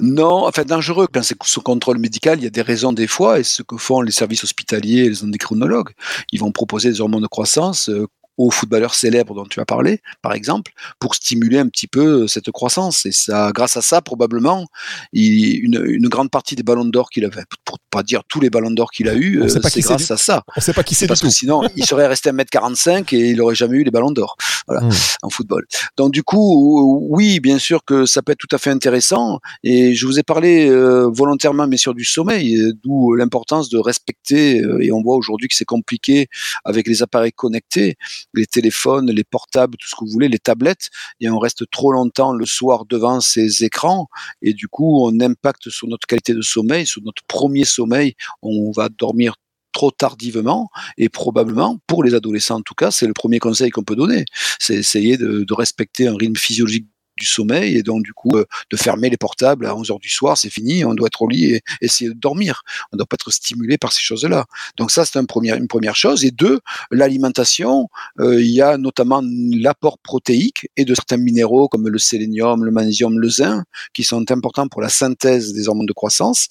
Non, 0.00 0.46
enfin 0.46 0.64
dangereux 0.64 1.06
quand 1.12 1.22
c'est 1.22 1.36
sous 1.44 1.60
contrôle 1.60 1.98
médical, 1.98 2.38
il 2.38 2.44
y 2.44 2.46
a 2.46 2.50
des 2.50 2.62
raisons 2.62 2.92
des 2.92 3.06
fois, 3.06 3.38
et 3.38 3.44
ce 3.44 3.62
que 3.62 3.76
font 3.76 4.00
les 4.00 4.12
services 4.12 4.44
hospitaliers 4.44 5.04
et 5.04 5.08
les 5.08 5.22
endocrinologues, 5.22 5.90
ils 6.32 6.40
vont 6.40 6.52
proposer 6.52 6.90
des 6.90 7.00
hormones 7.00 7.22
de 7.22 7.28
croissance 7.28 7.88
euh, 7.88 8.06
aux 8.38 8.50
footballeurs 8.50 8.94
célèbres 8.94 9.34
dont 9.34 9.44
tu 9.44 9.60
as 9.60 9.64
parlé, 9.64 10.00
par 10.22 10.32
exemple, 10.32 10.72
pour 10.98 11.14
stimuler 11.14 11.58
un 11.58 11.68
petit 11.68 11.86
peu 11.86 12.22
euh, 12.22 12.26
cette 12.26 12.50
croissance. 12.50 13.04
Et 13.04 13.12
ça, 13.12 13.52
grâce 13.52 13.76
à 13.76 13.82
ça, 13.82 14.00
probablement, 14.00 14.66
une, 15.12 15.82
une 15.86 16.08
grande 16.08 16.30
partie 16.30 16.56
des 16.56 16.62
ballons 16.62 16.84
d'or 16.84 17.10
qu'il 17.10 17.24
avait, 17.24 17.44
pour 17.64 17.78
pas 17.90 18.02
dire 18.02 18.22
tous 18.28 18.40
les 18.40 18.50
ballons 18.50 18.70
d'or 18.70 18.90
qu'il 18.90 19.08
a 19.08 19.14
eu, 19.14 19.42
euh, 19.42 19.48
c'est 19.48 19.80
grâce 19.80 20.10
à 20.10 20.16
ça. 20.16 20.42
On 20.56 20.60
sait 20.60 20.72
pas 20.72 20.82
qui 20.82 20.94
c'est 20.94 21.06
Parce 21.06 21.20
que 21.20 21.30
sinon, 21.30 21.62
il 21.76 21.84
serait 21.84 22.06
resté 22.06 22.30
à 22.30 22.32
1m45 22.32 23.14
et 23.14 23.30
il 23.30 23.40
aurait 23.40 23.54
jamais 23.54 23.78
eu 23.78 23.84
les 23.84 23.90
ballons 23.90 24.10
d'or. 24.10 24.36
Voilà, 24.66 24.86
hmm. 24.86 24.92
en 25.22 25.30
football. 25.30 25.66
Donc 25.96 26.12
du 26.12 26.22
coup, 26.22 26.98
oui, 27.10 27.40
bien 27.40 27.58
sûr 27.58 27.84
que 27.84 28.06
ça 28.06 28.22
peut 28.22 28.32
être 28.32 28.38
tout 28.38 28.54
à 28.54 28.58
fait 28.58 28.70
intéressant. 28.70 29.40
Et 29.62 29.94
je 29.94 30.06
vous 30.06 30.18
ai 30.18 30.22
parlé 30.22 30.68
euh, 30.68 31.10
volontairement, 31.12 31.66
mais 31.66 31.76
sur 31.76 31.94
du 31.94 32.04
sommeil, 32.04 32.72
d'où 32.82 33.14
l'importance 33.14 33.68
de 33.68 33.78
respecter. 33.78 34.62
et 34.80 34.92
on 34.92 35.02
voit 35.02 35.16
aujourd'hui 35.16 35.48
que 35.48 35.54
c'est 35.54 35.64
compliqué 35.64 36.28
avec 36.64 36.86
les 36.86 37.02
appareils 37.02 37.32
connectés 37.32 37.96
les 38.34 38.46
téléphones, 38.46 39.10
les 39.10 39.24
portables, 39.24 39.76
tout 39.76 39.88
ce 39.88 39.94
que 39.94 40.04
vous 40.04 40.10
voulez, 40.10 40.28
les 40.28 40.38
tablettes, 40.38 40.90
et 41.20 41.28
on 41.30 41.38
reste 41.38 41.68
trop 41.70 41.92
longtemps 41.92 42.32
le 42.32 42.46
soir 42.46 42.84
devant 42.84 43.20
ces 43.20 43.64
écrans, 43.64 44.08
et 44.42 44.52
du 44.54 44.68
coup, 44.68 45.04
on 45.06 45.20
impacte 45.20 45.70
sur 45.70 45.88
notre 45.88 46.06
qualité 46.06 46.34
de 46.34 46.42
sommeil, 46.42 46.86
sur 46.86 47.02
notre 47.02 47.22
premier 47.26 47.64
sommeil, 47.64 48.14
on 48.42 48.70
va 48.72 48.88
dormir 48.88 49.34
trop 49.72 49.90
tardivement 49.90 50.70
et 50.98 51.08
probablement 51.08 51.78
pour 51.86 52.04
les 52.04 52.14
adolescents 52.14 52.58
en 52.58 52.62
tout 52.62 52.74
cas 52.74 52.90
c'est 52.90 53.06
le 53.06 53.14
premier 53.14 53.38
conseil 53.38 53.70
qu'on 53.70 53.82
peut 53.82 53.96
donner 53.96 54.26
c'est 54.58 54.74
essayer 54.74 55.16
de, 55.16 55.46
respecter 55.52 56.08
un 56.08 56.16
rythme 56.16 56.36
physiologique 56.36 56.86
sommeil 57.26 57.76
et 57.76 57.82
donc 57.82 58.02
du 58.02 58.12
coup 58.12 58.32
de 58.32 58.76
fermer 58.76 59.10
les 59.10 59.16
portables 59.16 59.66
à 59.66 59.76
11 59.76 59.90
heures 59.90 59.98
du 59.98 60.08
soir, 60.08 60.36
c'est 60.36 60.50
fini, 60.50 60.84
on 60.84 60.94
doit 60.94 61.06
être 61.06 61.22
au 61.22 61.28
lit 61.28 61.54
et 61.54 61.62
essayer 61.80 62.10
de 62.10 62.18
dormir. 62.18 62.62
On 62.92 62.96
ne 62.96 62.98
doit 62.98 63.06
pas 63.06 63.14
être 63.14 63.30
stimulé 63.30 63.78
par 63.78 63.92
ces 63.92 64.02
choses-là. 64.02 64.46
Donc 64.76 64.90
ça, 64.90 65.04
c'est 65.04 65.18
un 65.18 65.24
premier, 65.24 65.56
une 65.56 65.68
première 65.68 65.96
chose. 65.96 66.24
Et 66.24 66.30
deux, 66.30 66.60
l'alimentation, 66.90 67.88
il 68.18 68.50
y 68.50 68.60
a 68.60 68.78
notamment 68.78 69.22
l'apport 69.24 69.98
protéique 69.98 70.68
et 70.76 70.84
de 70.84 70.94
certains 70.94 71.16
minéraux 71.16 71.68
comme 71.68 71.88
le 71.88 71.98
sélénium, 71.98 72.64
le 72.64 72.70
magnésium, 72.70 73.18
le 73.18 73.28
zinc, 73.28 73.64
qui 73.92 74.04
sont 74.04 74.30
importants 74.30 74.68
pour 74.68 74.82
la 74.82 74.88
synthèse 74.88 75.52
des 75.52 75.68
hormones 75.68 75.86
de 75.86 75.92
croissance 75.92 76.48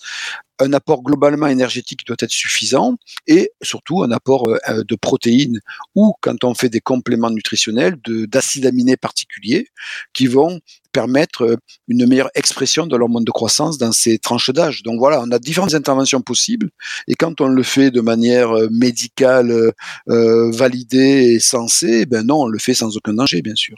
un 0.62 0.74
apport 0.74 1.04
globalement 1.04 1.48
énergétique 1.48 2.06
doit 2.06 2.18
être 2.20 2.32
suffisant 2.32 2.96
et 3.28 3.52
surtout 3.62 4.04
un 4.04 4.12
apport 4.12 4.48
euh, 4.48 4.58
euh, 4.70 4.84
de 4.88 4.96
protéines 4.96 5.60
ou 5.96 6.14
quand 6.22 6.44
on 6.44 6.54
fait 6.54 6.70
des 6.70 6.82
compléments 6.82 7.30
nutritionnels 7.30 7.96
d'acides 8.28 8.66
aminés 8.66 8.98
particuliers 8.98 9.68
qui 10.14 10.28
vont 10.28 10.60
permettre 10.92 11.44
euh, 11.44 11.56
une 11.88 12.06
meilleure 12.08 12.30
expression 12.36 12.86
de 12.86 12.96
l'hormone 12.96 13.24
de 13.24 13.32
croissance 13.32 13.78
dans 13.78 13.92
ces 13.92 14.20
tranches 14.20 14.52
d'âge. 14.52 14.84
Donc 14.84 15.00
voilà, 15.00 15.22
on 15.22 15.32
a 15.32 15.40
différentes 15.40 15.74
interventions 15.74 16.22
possibles 16.22 16.70
et 17.08 17.16
quand 17.16 17.42
on 17.42 17.48
le 17.48 17.64
fait 17.64 17.92
de 17.92 18.02
manière 18.02 18.52
médicale 18.72 19.74
validée 20.08 21.34
et 21.34 21.40
sensée, 21.40 22.06
ben 22.06 22.26
non, 22.26 22.42
on 22.44 22.48
le 22.48 22.60
fait 22.60 22.74
sans 22.74 22.96
aucun 22.98 23.14
danger 23.14 23.42
bien 23.42 23.56
sûr. 23.56 23.78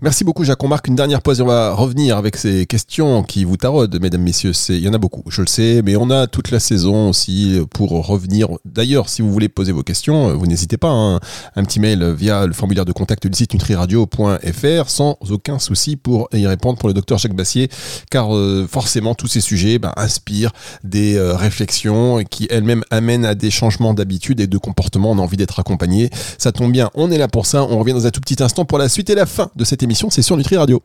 Merci 0.00 0.22
beaucoup 0.22 0.44
Jacques. 0.44 0.62
On 0.62 0.68
marque 0.68 0.86
une 0.86 0.94
dernière 0.94 1.22
pause 1.22 1.40
et 1.40 1.42
on 1.42 1.46
va 1.46 1.72
revenir 1.74 2.16
avec 2.16 2.36
ces 2.36 2.66
questions 2.66 3.24
qui 3.24 3.44
vous 3.44 3.56
taraudent, 3.56 3.98
mesdames, 4.00 4.22
messieurs. 4.22 4.52
Il 4.68 4.78
y 4.78 4.88
en 4.88 4.94
a 4.94 4.98
beaucoup, 4.98 5.24
je 5.28 5.40
le 5.40 5.48
sais, 5.48 5.82
mais 5.84 5.96
on 5.96 6.08
a 6.10 6.28
toute 6.28 6.52
la 6.52 6.60
saison 6.60 7.08
aussi 7.08 7.60
pour 7.74 7.90
revenir. 8.06 8.48
D'ailleurs, 8.64 9.08
si 9.08 9.22
vous 9.22 9.32
voulez 9.32 9.48
poser 9.48 9.72
vos 9.72 9.82
questions, 9.82 10.36
vous 10.36 10.46
n'hésitez 10.46 10.76
pas. 10.76 10.90
Hein. 10.90 11.18
Un 11.56 11.64
petit 11.64 11.80
mail 11.80 12.14
via 12.16 12.46
le 12.46 12.52
formulaire 12.52 12.84
de 12.84 12.92
contact 12.92 13.26
du 13.26 13.36
site 13.36 13.54
nutriradio.fr 13.54 14.88
sans 14.88 15.18
aucun 15.30 15.58
souci 15.58 15.96
pour 15.96 16.28
y 16.32 16.46
répondre 16.46 16.78
pour 16.78 16.88
le 16.88 16.94
docteur 16.94 17.18
Jacques 17.18 17.34
Bassier, 17.34 17.68
car 18.10 18.34
euh, 18.36 18.68
forcément 18.70 19.16
tous 19.16 19.26
ces 19.26 19.40
sujets 19.40 19.80
ben, 19.80 19.92
inspirent 19.96 20.52
des 20.84 21.16
euh, 21.16 21.34
réflexions 21.34 22.22
qui 22.22 22.46
elles-mêmes 22.50 22.84
amènent 22.90 23.24
à 23.24 23.34
des 23.34 23.50
changements 23.50 23.94
d'habitude 23.94 24.38
et 24.38 24.46
de 24.46 24.58
comportement. 24.58 25.10
On 25.10 25.18
a 25.18 25.22
envie 25.22 25.36
d'être 25.36 25.58
accompagné. 25.58 26.10
Ça 26.38 26.52
tombe 26.52 26.70
bien, 26.70 26.90
on 26.94 27.10
est 27.10 27.18
là 27.18 27.26
pour 27.26 27.46
ça. 27.46 27.64
On 27.64 27.78
revient 27.80 27.94
dans 27.94 28.06
un 28.06 28.10
tout 28.10 28.20
petit 28.20 28.40
instant 28.42 28.64
pour 28.64 28.78
la 28.78 28.88
suite 28.88 29.10
et 29.10 29.16
la 29.16 29.26
fin 29.26 29.47
de 29.56 29.64
cette 29.64 29.82
émission, 29.82 30.10
c'est 30.10 30.22
sur 30.22 30.36
Nutri 30.36 30.56
Radio. 30.56 30.82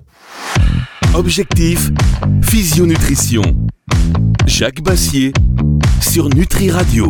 Objectif, 1.13 1.89
physionutrition. 2.41 3.41
Jacques 4.46 4.82
Bassier 4.82 5.34
sur 6.01 6.29
Nutri 6.29 6.72
Radio. 6.72 7.08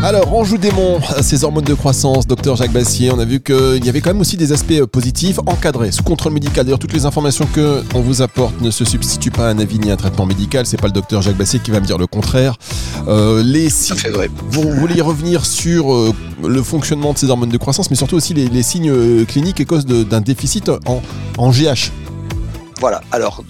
Alors, 0.00 0.34
on 0.34 0.44
joue 0.44 0.58
démon, 0.58 1.00
ces 1.22 1.44
hormones 1.44 1.64
de 1.64 1.74
croissance, 1.74 2.26
docteur 2.26 2.56
Jacques 2.56 2.72
Bassier. 2.72 3.10
On 3.10 3.18
a 3.18 3.24
vu 3.24 3.40
qu'il 3.40 3.84
y 3.84 3.88
avait 3.88 4.00
quand 4.00 4.10
même 4.10 4.20
aussi 4.20 4.36
des 4.36 4.52
aspects 4.52 4.72
euh, 4.72 4.86
positifs, 4.86 5.38
encadrés, 5.46 5.92
sous 5.92 6.02
contrôle 6.02 6.32
médical. 6.32 6.64
D'ailleurs, 6.64 6.78
toutes 6.78 6.92
les 6.92 7.06
informations 7.06 7.46
que 7.46 7.82
on 7.94 8.00
vous 8.00 8.22
apporte 8.22 8.60
ne 8.60 8.70
se 8.70 8.84
substituent 8.84 9.30
pas 9.30 9.48
à 9.48 9.50
un 9.50 9.58
avis 9.58 9.78
ni 9.78 9.90
à 9.90 9.94
un 9.94 9.96
traitement 9.96 10.26
médical. 10.26 10.66
C'est 10.66 10.80
pas 10.80 10.88
le 10.88 10.92
docteur 10.92 11.22
Jacques 11.22 11.36
Bassier 11.36 11.60
qui 11.60 11.70
va 11.70 11.80
me 11.80 11.86
dire 11.86 11.98
le 11.98 12.06
contraire. 12.06 12.56
Euh, 13.08 13.42
les 13.44 13.68
vrai. 14.12 14.30
Vous, 14.50 14.70
voulez 14.70 15.00
revenir 15.00 15.44
sur 15.46 15.92
euh, 15.92 16.12
le 16.42 16.62
fonctionnement 16.62 17.12
de 17.12 17.18
ces 17.18 17.30
hormones 17.30 17.50
de 17.50 17.58
croissance, 17.58 17.90
mais 17.90 17.96
surtout 17.96 18.16
aussi 18.16 18.34
les, 18.34 18.62
signes 18.62 19.24
cliniques 19.26 19.60
et 19.60 19.64
causes 19.64 19.86
d'un 19.86 20.20
déficit 20.20 20.68
en, 20.86 21.02
en 21.38 21.50
GH. 21.50 21.90
Voilà. 22.80 23.00
Alors, 23.12 23.44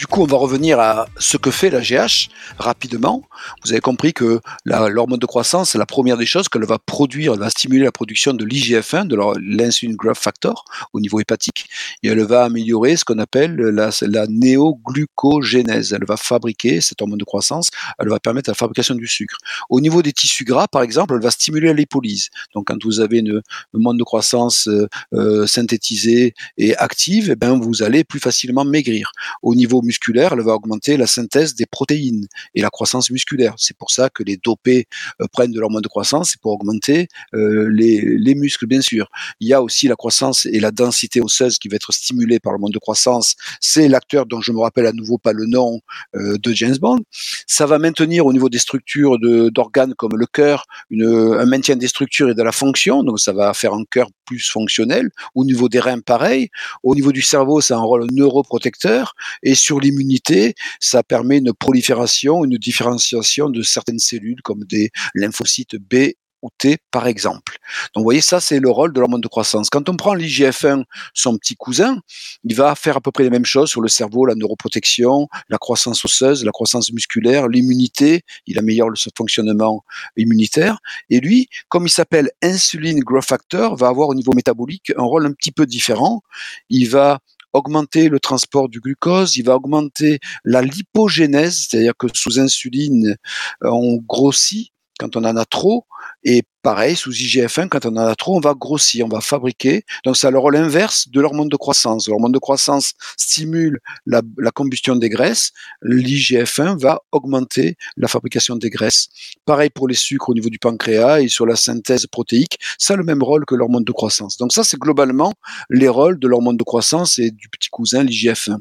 du 0.00 0.06
coup, 0.06 0.22
on 0.22 0.26
va 0.26 0.38
revenir 0.38 0.80
à 0.80 1.06
ce 1.18 1.36
que 1.36 1.50
fait 1.50 1.68
la 1.68 1.80
GH 1.80 2.30
rapidement. 2.58 3.22
Vous 3.62 3.72
avez 3.72 3.82
compris 3.82 4.14
que 4.14 4.40
l'hormone 4.64 5.18
de 5.18 5.26
croissance, 5.26 5.72
c'est 5.72 5.78
la 5.78 5.84
première 5.84 6.16
des 6.16 6.24
choses 6.24 6.48
qu'elle 6.48 6.64
va 6.64 6.78
produire, 6.78 7.34
elle 7.34 7.40
va 7.40 7.50
stimuler 7.50 7.84
la 7.84 7.92
production 7.92 8.32
de 8.32 8.42
l'IGF-1, 8.46 9.06
de 9.06 9.16
l'insulin 9.42 9.92
growth 9.92 10.16
factor 10.16 10.64
au 10.94 11.00
niveau 11.00 11.20
hépatique, 11.20 11.66
et 12.02 12.08
elle 12.08 12.22
va 12.22 12.44
améliorer 12.44 12.96
ce 12.96 13.04
qu'on 13.04 13.18
appelle 13.18 13.56
la, 13.56 14.26
néoglucogénèse. 14.26 15.92
Elle 15.92 16.06
va 16.06 16.16
fabriquer 16.16 16.80
cette 16.80 17.02
hormone 17.02 17.18
de 17.18 17.24
croissance, 17.24 17.68
elle 17.98 18.08
va 18.08 18.18
permettre 18.18 18.48
la 18.48 18.54
fabrication 18.54 18.94
du 18.94 19.06
sucre. 19.06 19.36
Au 19.68 19.82
niveau 19.82 20.00
des 20.00 20.14
tissus 20.14 20.44
gras, 20.44 20.66
par 20.66 20.80
exemple, 20.80 21.12
elle 21.12 21.22
va 21.22 21.30
stimuler 21.30 21.66
la 21.66 21.74
lipolyse. 21.74 22.30
Donc, 22.54 22.68
quand 22.68 22.82
vous 22.82 23.00
avez 23.00 23.18
une, 23.18 23.42
hormone 23.74 23.98
de 23.98 24.04
croissance 24.04 24.66
euh, 24.66 24.88
euh, 25.12 25.46
synthétisée 25.46 26.32
et 26.56 26.74
active, 26.78 27.28
eh 27.32 27.36
ben, 27.36 27.60
vous 27.60 27.82
allez 27.82 28.02
plus 28.02 28.18
facilement 28.18 28.64
maigrir. 28.64 29.12
Au 29.42 29.54
niveau 29.54 29.82
musculaire, 29.90 30.32
elle 30.34 30.42
va 30.42 30.54
augmenter 30.54 30.96
la 30.96 31.08
synthèse 31.08 31.56
des 31.56 31.66
protéines 31.66 32.26
et 32.54 32.60
la 32.62 32.70
croissance 32.70 33.10
musculaire. 33.10 33.54
C'est 33.56 33.76
pour 33.76 33.90
ça 33.90 34.08
que 34.08 34.22
les 34.22 34.36
dopés 34.36 34.86
euh, 35.20 35.26
prennent 35.32 35.50
de 35.50 35.58
l'hormone 35.58 35.82
de 35.82 35.88
croissance, 35.88 36.30
c'est 36.30 36.40
pour 36.40 36.52
augmenter 36.52 37.08
euh, 37.34 37.68
les, 37.78 38.00
les, 38.26 38.34
muscles, 38.36 38.66
bien 38.66 38.80
sûr. 38.80 39.04
Il 39.40 39.48
y 39.48 39.52
a 39.52 39.60
aussi 39.62 39.88
la 39.88 39.96
croissance 39.96 40.46
et 40.46 40.60
la 40.60 40.70
densité 40.70 41.20
osseuse 41.20 41.58
qui 41.58 41.68
va 41.68 41.74
être 41.74 41.92
stimulée 41.92 42.38
par 42.38 42.52
l'hormone 42.52 42.70
de 42.70 42.78
croissance. 42.78 43.34
C'est 43.60 43.88
l'acteur 43.88 44.26
dont 44.26 44.40
je 44.40 44.52
me 44.52 44.60
rappelle 44.60 44.86
à 44.86 44.92
nouveau 44.92 45.18
pas 45.18 45.32
le 45.32 45.46
nom 45.46 45.80
euh, 46.14 46.38
de 46.38 46.52
James 46.52 46.78
Bond. 46.80 47.00
Ça 47.48 47.66
va 47.66 47.78
maintenir 47.78 48.26
au 48.26 48.32
niveau 48.32 48.48
des 48.48 48.58
structures 48.58 49.18
d'organes 49.50 49.94
comme 49.94 50.16
le 50.16 50.26
cœur 50.26 50.66
une, 50.90 51.04
un 51.44 51.46
maintien 51.46 51.74
des 51.74 51.88
structures 51.88 52.30
et 52.30 52.34
de 52.34 52.42
la 52.42 52.52
fonction. 52.52 53.02
Donc 53.02 53.18
ça 53.18 53.32
va 53.32 53.52
faire 53.54 53.74
un 53.74 53.84
cœur 53.90 54.08
plus 54.30 54.48
fonctionnel. 54.48 55.10
Au 55.34 55.44
niveau 55.44 55.68
des 55.68 55.80
reins, 55.80 56.00
pareil. 56.00 56.50
Au 56.84 56.94
niveau 56.94 57.10
du 57.10 57.22
cerveau, 57.22 57.60
ça 57.60 57.74
a 57.74 57.78
un 57.78 57.82
rôle 57.82 58.06
neuroprotecteur. 58.12 59.14
Et 59.42 59.56
sur 59.56 59.79
l'immunité, 59.80 60.54
ça 60.78 61.02
permet 61.02 61.38
une 61.38 61.52
prolifération, 61.52 62.44
une 62.44 62.56
différenciation 62.56 63.50
de 63.50 63.62
certaines 63.62 63.98
cellules 63.98 64.42
comme 64.42 64.64
des 64.64 64.90
lymphocytes 65.14 65.76
B 65.76 66.12
ou 66.42 66.48
T 66.56 66.78
par 66.90 67.06
exemple. 67.06 67.58
Donc 67.94 68.02
vous 68.02 68.04
voyez, 68.04 68.20
ça 68.20 68.40
c'est 68.40 68.60
le 68.60 68.70
rôle 68.70 68.92
de 68.92 69.00
l'hormone 69.00 69.20
de 69.20 69.28
croissance. 69.28 69.70
Quand 69.70 69.88
on 69.88 69.96
prend 69.96 70.14
l'IGF-1, 70.14 70.84
son 71.14 71.36
petit 71.36 71.56
cousin, 71.56 72.00
il 72.44 72.54
va 72.54 72.74
faire 72.74 72.96
à 72.96 73.00
peu 73.00 73.10
près 73.10 73.24
les 73.24 73.30
mêmes 73.30 73.44
choses 73.44 73.70
sur 73.70 73.80
le 73.80 73.88
cerveau, 73.88 74.26
la 74.26 74.34
neuroprotection, 74.34 75.28
la 75.48 75.58
croissance 75.58 76.04
osseuse, 76.04 76.44
la 76.44 76.52
croissance 76.52 76.92
musculaire, 76.92 77.48
l'immunité, 77.48 78.22
il 78.46 78.58
améliore 78.58 78.90
le 78.90 78.96
fonctionnement 79.16 79.84
immunitaire. 80.16 80.78
Et 81.10 81.20
lui, 81.20 81.48
comme 81.68 81.86
il 81.86 81.90
s'appelle 81.90 82.30
insuline 82.42 83.00
growth 83.00 83.24
factor, 83.24 83.76
va 83.76 83.88
avoir 83.88 84.08
au 84.08 84.14
niveau 84.14 84.32
métabolique 84.34 84.92
un 84.96 85.02
rôle 85.02 85.26
un 85.26 85.32
petit 85.32 85.52
peu 85.52 85.66
différent. 85.66 86.22
Il 86.68 86.88
va 86.88 87.20
augmenter 87.52 88.08
le 88.08 88.20
transport 88.20 88.68
du 88.68 88.80
glucose, 88.80 89.36
il 89.36 89.44
va 89.44 89.56
augmenter 89.56 90.18
la 90.44 90.62
lipogénèse, 90.62 91.66
c'est-à-dire 91.68 91.94
que 91.98 92.06
sous 92.14 92.38
insuline, 92.38 93.16
euh, 93.64 93.70
on 93.70 93.96
grossit 93.96 94.72
quand 95.00 95.16
on 95.16 95.24
en 95.24 95.36
a 95.36 95.46
trop, 95.46 95.86
et 96.24 96.42
pareil, 96.62 96.94
sous 96.94 97.12
IGF-1, 97.12 97.68
quand 97.68 97.86
on 97.86 97.96
en 97.96 98.06
a 98.06 98.14
trop, 98.14 98.36
on 98.36 98.40
va 98.40 98.52
grossir, 98.52 99.06
on 99.06 99.08
va 99.08 99.22
fabriquer. 99.22 99.84
Donc, 100.04 100.18
ça 100.18 100.28
a 100.28 100.30
le 100.30 100.38
rôle 100.38 100.56
inverse 100.56 101.08
de 101.08 101.20
l'hormone 101.20 101.48
de 101.48 101.56
croissance. 101.56 102.06
L'hormone 102.06 102.32
de 102.32 102.38
croissance 102.38 102.92
stimule 103.16 103.80
la, 104.04 104.20
combustion 104.52 104.96
des 104.96 105.08
graisses. 105.08 105.52
L'IGF-1 105.82 106.78
va 106.78 107.00
augmenter 107.12 107.76
la 107.96 108.08
fabrication 108.08 108.56
des 108.56 108.68
graisses. 108.68 109.08
Pareil 109.46 109.70
pour 109.70 109.88
les 109.88 109.94
sucres 109.94 110.28
au 110.28 110.34
niveau 110.34 110.50
du 110.50 110.58
pancréas 110.58 111.22
et 111.22 111.28
sur 111.28 111.46
la 111.46 111.56
synthèse 111.56 112.06
protéique. 112.06 112.58
Ça 112.78 112.92
a 112.94 112.96
le 112.98 113.04
même 113.04 113.22
rôle 113.22 113.46
que 113.46 113.54
l'hormone 113.54 113.84
de 113.84 113.92
croissance. 113.92 114.36
Donc, 114.36 114.52
ça, 114.52 114.62
c'est 114.62 114.78
globalement 114.78 115.32
les 115.70 115.88
rôles 115.88 116.18
de 116.18 116.28
l'hormone 116.28 116.58
de 116.58 116.64
croissance 116.64 117.18
et 117.18 117.30
du 117.30 117.48
petit 117.48 117.70
cousin, 117.70 118.04
l'IGF-1. 118.04 118.58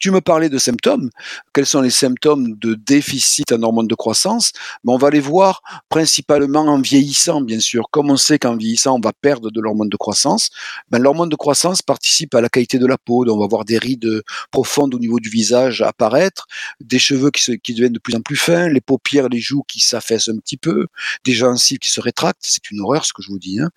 Tu 0.00 0.10
me 0.10 0.22
parlais 0.22 0.48
de 0.48 0.56
symptômes. 0.56 1.10
Quels 1.52 1.66
sont 1.66 1.82
les 1.82 1.90
symptômes 1.90 2.56
de 2.58 2.72
déficit 2.72 3.52
en 3.52 3.62
hormones 3.62 3.86
de 3.86 3.94
croissance? 3.94 4.54
Mais 4.82 4.94
On 4.94 4.96
va 4.96 5.10
les 5.10 5.20
voir 5.20 5.60
principalement 5.90 6.60
en 6.60 6.80
vieillissant, 6.80 7.42
bien 7.42 7.60
sûr. 7.60 7.84
Comme 7.90 8.10
on 8.10 8.16
sait 8.16 8.38
qu'en 8.38 8.56
vieillissant, 8.56 8.96
on 8.96 9.00
va 9.00 9.12
perdre 9.12 9.50
de 9.50 9.60
l'hormone 9.60 9.90
de 9.90 9.98
croissance, 9.98 10.48
ben, 10.90 10.98
l'hormone 11.00 11.28
de 11.28 11.36
croissance 11.36 11.82
participe 11.82 12.34
à 12.34 12.40
la 12.40 12.48
qualité 12.48 12.78
de 12.78 12.86
la 12.86 12.96
peau. 12.96 13.26
Donc 13.26 13.36
on 13.36 13.40
va 13.40 13.46
voir 13.46 13.66
des 13.66 13.76
rides 13.76 14.22
profondes 14.50 14.94
au 14.94 14.98
niveau 14.98 15.20
du 15.20 15.28
visage 15.28 15.82
apparaître, 15.82 16.46
des 16.80 16.98
cheveux 16.98 17.30
qui, 17.30 17.74
deviennent 17.74 17.92
de 17.92 17.98
plus 17.98 18.14
en 18.14 18.22
plus 18.22 18.36
fins, 18.36 18.70
les 18.70 18.80
paupières, 18.80 19.28
les 19.28 19.40
joues 19.40 19.64
qui 19.68 19.80
s'affaissent 19.80 20.28
un 20.28 20.38
petit 20.38 20.56
peu, 20.56 20.86
des 21.26 21.34
gencives 21.34 21.78
qui 21.78 21.90
se 21.90 22.00
rétractent. 22.00 22.40
C'est 22.40 22.70
une 22.70 22.80
horreur 22.80 23.04
ce 23.04 23.12
que 23.12 23.20
je 23.20 23.28
vous 23.28 23.38
dis. 23.38 23.60
Hein. 23.60 23.68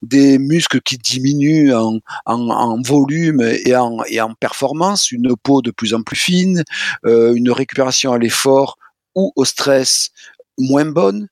Des 0.00 0.38
muscles 0.38 0.80
qui 0.80 0.96
diminuent 0.96 1.74
en, 1.74 1.98
en, 2.26 2.50
en 2.50 2.80
volume 2.82 3.42
et 3.42 3.74
en, 3.74 3.98
et 4.06 4.20
en 4.20 4.34
performance, 4.34 5.10
une 5.10 5.34
peau 5.34 5.60
de 5.60 5.71
plus 5.72 5.94
en 5.94 6.02
plus 6.02 6.16
fine, 6.16 6.64
euh, 7.06 7.34
une 7.34 7.50
récupération 7.50 8.12
à 8.12 8.18
l'effort 8.18 8.78
ou 9.14 9.32
au 9.36 9.44
stress 9.44 10.10
moins 10.58 10.84
bonne, 10.84 11.28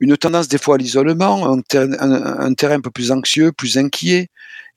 une 0.00 0.16
tendance 0.16 0.48
des 0.48 0.58
fois 0.58 0.74
à 0.74 0.78
l'isolement, 0.78 1.52
un, 1.52 1.60
un, 1.74 2.54
terrain 2.54 2.74
un 2.74 2.80
peu 2.80 2.90
plus 2.90 3.12
anxieux, 3.12 3.52
plus 3.52 3.78
inquiet, 3.78 4.28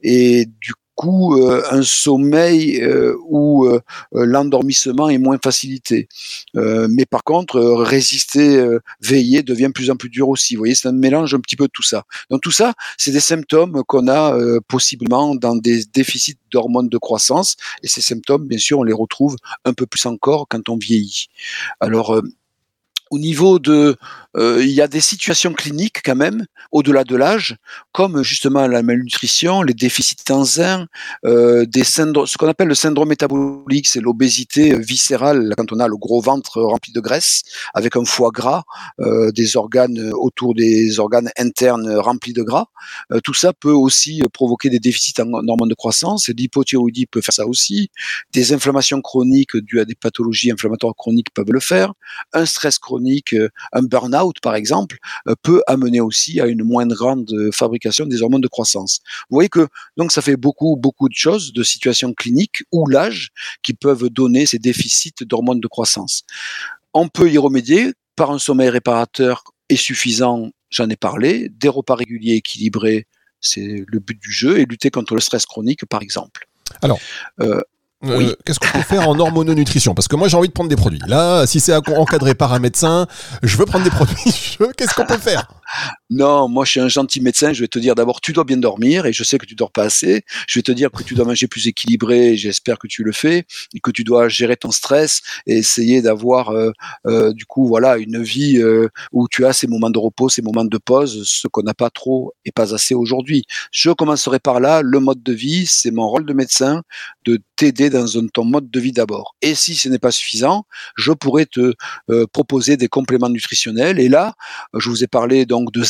et 0.02 0.46
du 0.46 0.74
euh, 1.04 1.62
un 1.72 1.84
sommeil 1.84 2.82
euh, 2.82 3.16
où 3.28 3.66
euh, 3.66 3.82
l'endormissement 4.12 5.10
est 5.10 5.18
moins 5.18 5.38
facilité. 5.44 6.08
mais 6.54 7.06
par 7.06 7.24
contre, 7.24 7.60
résister, 7.60 8.66
veiller 9.02 9.44
devient 9.44 9.68
de 9.68 9.74
plus 9.74 9.92
en 9.92 9.96
plus 9.96 10.10
dur 10.10 10.30
aussi. 10.30 10.56
Vous 10.56 10.60
voyez, 10.60 10.76
c'est 10.76 10.88
un 10.88 10.94
mélange 10.94 11.34
un 11.34 11.40
petit 11.40 11.56
peu 11.56 11.66
de 11.66 11.72
tout 11.72 11.84
ça. 11.84 12.04
Donc 12.30 12.42
tout 12.42 12.52
ça, 12.52 12.74
c'est 12.98 13.12
des 13.12 13.20
symptômes 13.20 13.84
qu'on 13.88 14.08
a 14.08 14.38
possiblement 14.68 15.36
dans 15.36 15.56
des 15.56 15.84
déficits 15.94 16.38
d'hormones 16.52 16.90
de 16.90 16.98
croissance. 16.98 17.56
Et 17.84 17.88
ces 17.88 18.02
symptômes, 18.02 18.48
bien 18.48 18.58
sûr, 18.58 18.80
on 18.80 18.84
les 18.84 18.94
retrouve 18.94 19.36
un 19.66 19.74
peu 19.74 19.86
plus 19.86 20.06
encore 20.06 20.48
quand 20.50 20.70
on 20.70 20.78
vieillit. 20.78 21.28
Alors 21.80 22.22
au 23.12 23.20
niveau 23.20 23.60
de, 23.60 23.96
euh, 24.36 24.64
il 24.64 24.72
y 24.72 24.82
a 24.82 24.88
des 24.88 25.00
situations 25.00 25.54
cliniques 25.54 26.02
quand 26.04 26.16
même, 26.16 26.46
au-delà 26.72 27.04
de 27.04 27.16
l'âge, 27.16 27.56
comme 27.92 28.24
justement 28.24 28.68
la 28.68 28.82
malnutrition, 28.82 29.62
les 29.62 29.74
déficits 29.74 30.16
zinc, 30.44 30.88
euh, 31.26 31.66
des 31.66 31.84
ce 31.84 32.38
qu'on 32.38 32.48
appelle 32.48 32.68
le 32.68 32.76
syndrome 32.76 33.10
métabolique, 33.10 33.88
c'est 33.88 34.02
l'obésité 34.02 34.78
viscérale, 34.78 35.54
quand 35.56 35.72
on 35.72 35.80
a 35.80 35.88
le 35.88 35.98
gros 35.98 36.20
ventre 36.20 36.62
rempli 36.62 36.92
de 36.92 37.00
graisse, 37.00 37.44
avec 37.74 37.96
un 37.96 38.06
foie 38.06 38.32
gras, 38.32 38.64
euh, 39.00 39.32
des 39.32 39.56
organes 39.56 40.12
autour 40.14 40.56
des 40.56 41.00
organes 41.00 41.30
internes 41.38 41.96
remplis 41.96 42.34
de 42.34 42.42
gras. 42.42 42.66
Tout 43.24 43.34
ça 43.34 43.54
peut 43.54 43.72
aussi 43.72 44.22
provoquer 44.34 44.70
des 44.70 44.80
déficits 44.80 45.22
en 45.22 45.48
hormones 45.48 45.70
de 45.70 45.76
croissance. 45.76 46.30
L'hypothyroïdie 46.30 47.06
peut 47.06 47.22
faire 47.22 47.34
ça 47.34 47.46
aussi. 47.46 47.90
Des 48.34 48.54
inflammations 48.54 49.02
chroniques 49.02 49.56
dues 49.58 49.80
à 49.80 49.86
des 49.86 49.96
pathologies 49.96 50.52
inflammatoires 50.52 50.96
chroniques 50.96 51.34
peuvent 51.34 51.52
le 51.52 51.60
faire. 51.60 51.94
Un 52.34 52.46
stress 52.46 52.80
chronique 52.80 52.95
chronique, 52.96 53.34
euh, 53.34 53.50
un 53.74 53.84
burn-out 53.84 54.40
par 54.42 54.56
exemple, 54.56 54.98
euh, 55.28 55.36
peut 55.42 55.62
amener 55.68 56.00
aussi 56.00 56.40
à 56.40 56.48
une 56.48 56.64
moins 56.64 56.88
grande 56.88 57.30
euh, 57.34 57.52
fabrication 57.52 58.06
des 58.06 58.22
hormones 58.22 58.42
de 58.42 58.48
croissance. 58.48 59.02
Vous 59.30 59.36
voyez 59.36 59.50
que 59.50 59.68
donc 59.98 60.12
ça 60.12 60.22
fait 60.22 60.38
beaucoup 60.38 60.78
beaucoup 60.78 61.10
de 61.10 61.14
choses, 61.16 61.52
de 61.54 61.64
situations 61.64 62.14
cliniques 62.14 62.64
ou 62.72 62.88
l'âge 62.88 63.32
qui 63.64 63.74
peuvent 63.74 64.10
donner 64.10 64.46
ces 64.46 64.60
déficits 64.60 65.14
d'hormones 65.22 65.60
de 65.60 65.68
croissance. 65.68 66.24
On 66.94 67.10
peut 67.10 67.30
y 67.30 67.38
remédier 67.38 67.94
par 68.16 68.32
un 68.32 68.40
sommeil 68.40 68.70
réparateur 68.70 69.44
et 69.68 69.76
suffisant, 69.76 70.52
j'en 70.70 70.90
ai 70.90 70.96
parlé, 70.96 71.50
des 71.50 71.68
repas 71.68 71.96
réguliers 71.96 72.36
équilibrés, 72.36 73.08
c'est 73.42 73.84
le 73.86 74.00
but 74.00 74.18
du 74.18 74.32
jeu, 74.32 74.60
et 74.60 74.66
lutter 74.66 74.90
contre 74.90 75.16
le 75.16 75.22
stress 75.22 75.46
chronique 75.46 75.86
par 75.86 76.02
exemple. 76.02 76.48
Alors, 76.82 77.00
euh, 77.42 77.60
qu'est-ce 78.46 78.60
qu'on 78.60 78.78
peut 78.78 78.84
faire 78.84 79.10
en 79.10 79.20
hormononutrition? 79.20 79.94
Parce 79.94 80.08
que 80.08 80.16
moi 80.16 80.28
j'ai 80.28 80.38
envie 80.38 80.48
de 80.48 80.54
prendre 80.54 80.70
des 80.70 80.76
produits. 80.76 81.02
Là, 81.08 81.46
si 81.48 81.60
c'est 81.60 81.76
encadré 81.76 82.36
par 82.36 82.54
un 82.54 82.60
médecin, 82.60 83.08
je 83.44 83.58
veux 83.58 83.66
prendre 83.66 83.84
des 83.84 83.90
produits. 83.90 84.16
Qu'est-ce 84.78 84.94
qu'on 84.94 85.06
peut 85.06 85.18
faire? 85.18 85.48
Non, 86.12 86.48
moi 86.48 86.66
je 86.66 86.72
suis 86.72 86.80
un 86.80 86.88
gentil 86.88 87.20
médecin, 87.20 87.52
je 87.52 87.62
vais 87.62 87.68
te 87.68 87.80
dire 87.80 87.96
d'abord 87.96 88.22
tu 88.22 88.32
dois 88.32 88.44
bien 88.44 88.58
dormir 88.58 89.08
et 89.08 89.14
je 89.14 89.24
sais 89.24 89.40
que 89.40 89.46
tu 89.48 89.56
dors 89.56 89.72
pas 89.72 89.84
assez. 89.86 90.24
Je 90.48 90.60
vais 90.60 90.62
te 90.62 90.72
dire 90.72 90.92
que 90.92 91.02
tu 91.02 91.16
dois 91.16 91.26
manger 91.26 91.48
plus 91.48 91.68
équilibré, 91.68 92.38
j'espère 92.38 92.78
que 92.78 92.86
tu 92.86 93.04
le 93.04 93.12
fais 93.12 93.46
et 93.74 93.80
que 93.80 93.90
tu 93.90 94.04
dois 94.04 94.30
gérer 94.30 94.56
ton 94.56 94.70
stress 94.70 95.22
et 95.48 95.58
essayer 95.58 96.04
d'avoir 96.04 96.50
euh, 96.50 96.72
euh, 97.08 97.34
du 97.34 97.46
coup 97.46 97.68
voilà 97.68 97.98
une 97.98 98.22
vie 98.22 98.58
euh, 98.60 98.88
où 99.14 99.28
tu 99.28 99.48
as 99.48 99.54
ces 99.54 99.66
moments 99.66 99.90
de 99.90 99.98
repos, 99.98 100.30
ces 100.30 100.44
moments 100.44 100.64
de 100.66 100.78
pause, 100.78 101.24
ce 101.28 101.48
qu'on 101.48 101.64
n'a 101.64 101.74
pas 101.74 101.90
trop 101.90 102.34
et 102.46 102.52
pas 102.52 102.76
assez 102.76 102.94
aujourd'hui. 102.94 103.46
Je 103.72 103.90
commencerai 103.90 104.38
par 104.38 104.60
là, 104.60 104.84
le 104.84 105.00
mode 105.00 105.24
de 105.24 105.34
vie, 105.34 105.66
c'est 105.66 105.92
mon 105.92 106.08
rôle 106.08 106.28
de 106.28 106.34
médecin 106.34 106.84
de 107.26 107.40
t'aider 107.56 107.90
dans 107.90 108.06
ton 108.32 108.46
mode 108.46 108.70
de 108.70 108.80
vie 108.80 108.92
d'abord. 108.92 109.36
Et 109.42 109.56
si 109.56 109.74
ce 109.74 109.90
n'est 109.90 109.98
pas 109.98 110.12
suffisant, 110.12 110.66
je 110.96 111.14
pourrais 111.14 111.48
te 111.48 111.74
proposer 112.32 112.78
des 112.78 112.90
compléments 112.90 113.30
nutritionnels 113.30 114.00
et 114.00 114.10
là, 114.10 114.36
je 114.76 114.90
vous 114.90 115.04
ai 115.04 115.08
parlé 115.08 115.48
donc 115.48 115.72
de 115.72 115.84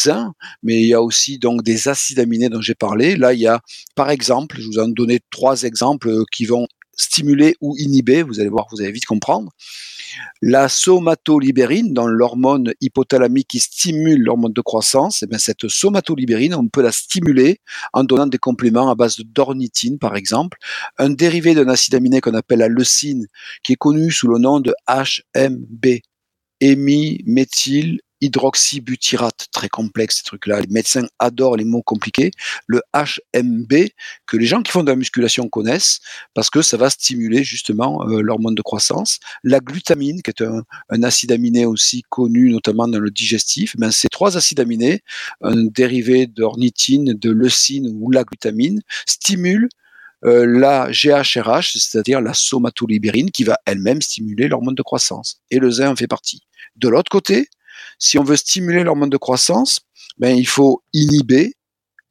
mais 0.63 0.81
il 0.81 0.87
y 0.87 0.93
a 0.93 1.01
aussi 1.01 1.37
donc 1.37 1.63
des 1.63 1.87
acides 1.87 2.19
aminés 2.19 2.49
dont 2.49 2.61
j'ai 2.61 2.75
parlé. 2.75 3.15
Là, 3.15 3.33
il 3.33 3.39
y 3.39 3.47
a, 3.47 3.61
par 3.95 4.09
exemple, 4.09 4.57
je 4.59 4.67
vous 4.67 4.79
en 4.79 4.87
donner 4.87 5.19
trois 5.31 5.63
exemples 5.63 6.09
euh, 6.09 6.23
qui 6.31 6.45
vont 6.45 6.67
stimuler 6.97 7.55
ou 7.61 7.75
inhiber, 7.77 8.23
vous 8.23 8.39
allez 8.39 8.49
voir, 8.49 8.67
vous 8.71 8.81
allez 8.81 8.91
vite 8.91 9.05
comprendre. 9.05 9.51
La 10.41 10.69
somatolibérine, 10.69 11.93
dans 11.93 12.07
l'hormone 12.07 12.73
hypothalamique 12.81 13.49
qui 13.49 13.59
stimule 13.59 14.21
l'hormone 14.21 14.53
de 14.53 14.61
croissance, 14.61 15.21
et 15.21 15.25
eh 15.25 15.27
bien 15.27 15.37
cette 15.37 15.67
somatolibérine, 15.67 16.55
on 16.55 16.67
peut 16.67 16.81
la 16.81 16.91
stimuler 16.91 17.59
en 17.93 18.03
donnant 18.03 18.27
des 18.27 18.37
compléments 18.37 18.89
à 18.89 18.95
base 18.95 19.17
de 19.17 19.23
d'ornithine, 19.23 19.99
par 19.99 20.15
exemple, 20.15 20.57
un 20.97 21.09
dérivé 21.09 21.53
d'un 21.53 21.67
acide 21.67 21.95
aminé 21.95 22.21
qu'on 22.21 22.33
appelle 22.33 22.59
la 22.59 22.69
leucine, 22.69 23.27
qui 23.63 23.73
est 23.73 23.77
connu 23.77 24.11
sous 24.11 24.27
le 24.27 24.39
nom 24.39 24.59
de 24.59 24.73
HMB, 24.87 25.99
hémiméthyl 26.61 27.99
hydroxybutyrate, 28.25 29.47
très 29.51 29.69
complexe 29.69 30.17
ces 30.17 30.23
trucs-là. 30.23 30.61
Les 30.61 30.67
médecins 30.67 31.07
adorent 31.19 31.57
les 31.57 31.65
mots 31.65 31.81
compliqués. 31.81 32.31
Le 32.67 32.81
HMB, 32.93 33.73
que 34.25 34.37
les 34.37 34.45
gens 34.45 34.61
qui 34.61 34.71
font 34.71 34.83
de 34.83 34.89
la 34.89 34.95
musculation 34.95 35.47
connaissent, 35.49 35.99
parce 36.33 36.49
que 36.49 36.61
ça 36.61 36.77
va 36.77 36.89
stimuler 36.89 37.43
justement 37.43 38.07
euh, 38.07 38.21
l'hormone 38.21 38.55
de 38.55 38.61
croissance. 38.61 39.19
La 39.43 39.59
glutamine, 39.59 40.21
qui 40.21 40.31
est 40.31 40.43
un, 40.43 40.63
acide 41.03 41.31
aminé 41.31 41.65
aussi 41.65 42.03
connu 42.09 42.51
notamment 42.51 42.87
dans 42.87 42.99
le 42.99 43.11
digestif, 43.11 43.75
ben, 43.77 43.91
ces 43.91 44.07
trois 44.07 44.37
acides 44.37 44.59
aminés, 44.59 45.01
un 45.41 45.65
dérivé 45.65 46.25
d'ornithine, 46.25 47.13
de 47.13 47.29
leucine 47.29 47.95
ou 47.99 48.11
la 48.11 48.23
glutamine, 48.23 48.81
stimulent 49.05 49.69
euh, 50.23 50.45
la 50.47 50.89
GHRH, 50.91 51.77
c'est-à-dire 51.77 52.21
la 52.21 52.33
somatolibérine, 52.33 53.29
qui 53.31 53.43
va 53.43 53.57
elle-même 53.65 54.01
stimuler 54.01 54.47
l'hormone 54.47 54.73
de 54.75 54.81
croissance. 54.81 55.41
Et 55.51 55.59
le 55.59 55.69
zinc 55.69 55.91
en 55.91 55.95
fait 55.95 56.07
partie. 56.07 56.41
De 56.75 56.89
l'autre 56.89 57.11
côté, 57.11 57.47
si 57.99 58.17
on 58.17 58.23
veut 58.23 58.35
stimuler 58.35 58.83
l'hormone 58.83 59.09
de 59.09 59.17
croissance, 59.17 59.81
ben, 60.17 60.35
il 60.35 60.47
faut 60.47 60.83
inhiber 60.93 61.53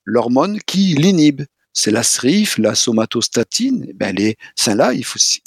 l'hormone 0.05 0.59
qui 0.67 0.95
l'inhibe. 0.95 1.43
C'est 1.73 1.91
la 1.91 2.03
SRIF, 2.03 2.59
la 2.59 2.75
somatostatine, 2.75 3.93
ben, 3.95 4.15
les 4.15 4.37
là 4.67 4.93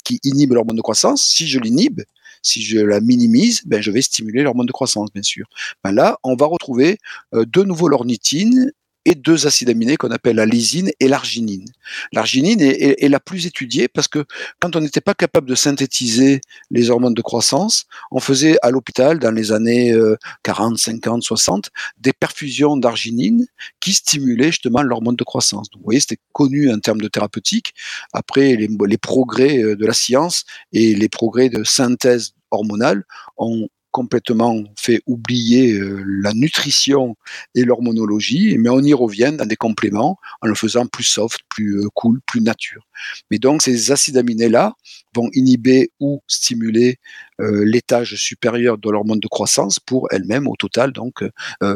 qui 0.04 0.20
inhibe 0.24 0.52
l'hormone 0.52 0.76
de 0.76 0.82
croissance. 0.82 1.24
Si 1.24 1.48
je 1.48 1.58
l'inhibe, 1.58 2.02
si 2.42 2.62
je 2.62 2.80
la 2.80 3.00
minimise, 3.00 3.62
ben, 3.64 3.80
je 3.80 3.90
vais 3.90 4.02
stimuler 4.02 4.42
l'hormone 4.42 4.66
de 4.66 4.72
croissance, 4.72 5.10
bien 5.12 5.22
sûr. 5.22 5.46
Ben 5.82 5.92
là, 5.92 6.18
on 6.22 6.36
va 6.36 6.46
retrouver 6.46 6.98
euh, 7.34 7.44
de 7.46 7.62
nouveau 7.62 7.88
l'ornithine 7.88 8.72
deux 9.14 9.46
acides 9.46 9.70
aminés 9.70 9.96
qu'on 9.96 10.10
appelle 10.10 10.36
la 10.36 10.46
lysine 10.46 10.90
et 11.00 11.08
l'arginine. 11.08 11.66
L'arginine 12.12 12.60
est, 12.60 13.08
la 13.08 13.20
plus 13.20 13.46
étudiée 13.46 13.88
parce 13.88 14.08
que 14.08 14.24
quand 14.60 14.76
on 14.76 14.80
n'était 14.80 15.00
pas 15.00 15.14
capable 15.14 15.48
de 15.48 15.54
synthétiser 15.54 16.40
les 16.70 16.90
hormones 16.90 17.14
de 17.14 17.22
croissance, 17.22 17.86
on 18.10 18.20
faisait 18.20 18.56
à 18.62 18.70
l'hôpital 18.70 19.18
dans 19.18 19.30
les 19.30 19.52
années 19.52 19.96
40, 20.42 20.78
50, 20.78 21.22
60 21.22 21.70
des 21.98 22.12
perfusions 22.12 22.76
d'arginine 22.76 23.46
qui 23.80 23.92
stimulaient 23.92 24.50
justement 24.50 24.82
l'hormone 24.82 25.16
de 25.16 25.24
croissance. 25.24 25.68
vous 25.74 25.82
voyez, 25.84 26.00
c'était 26.00 26.18
connu 26.32 26.70
en 26.72 26.78
termes 26.78 27.00
de 27.00 27.08
thérapeutique. 27.08 27.74
Après, 28.12 28.56
les, 28.56 28.68
les 28.86 28.98
progrès 28.98 29.58
euh, 29.62 29.76
de 29.76 29.86
la 29.86 29.92
science 29.92 30.44
et 30.72 30.94
les 30.94 31.08
progrès 31.08 31.48
de 31.48 31.64
synthèse 31.64 32.34
hormonale 32.50 33.04
ont 33.36 33.68
complètement 33.90 34.62
fait 34.78 35.02
oublier 35.06 35.72
euh, 35.72 36.02
la 36.06 36.32
nutrition 36.32 37.16
et 37.54 37.64
l'hormonologie, 37.64 38.56
mais 38.58 38.68
on 38.68 38.80
y 38.80 38.94
revient 38.94 39.34
dans 39.36 39.46
des 39.46 39.56
compléments 39.56 40.18
en 40.42 40.46
le 40.46 40.54
faisant 40.54 40.86
plus 40.86 41.04
soft, 41.04 41.40
plus 41.48 41.78
euh, 41.78 41.88
cool, 41.94 42.20
plus 42.26 42.40
nature. 42.40 42.86
Mais 43.30 43.38
donc 43.38 43.62
ces 43.62 43.90
acides 43.90 44.16
aminés-là 44.16 44.74
vont 45.14 45.30
inhiber 45.32 45.90
ou 46.00 46.22
stimuler 46.26 46.98
euh, 47.40 47.64
l'étage 47.64 48.16
supérieur 48.16 48.78
de 48.78 48.90
l'hormone 48.90 49.20
de 49.20 49.28
croissance 49.28 49.80
pour 49.80 50.08
elle-même, 50.10 50.46
au 50.46 50.56
total, 50.56 50.92
donc 50.92 51.24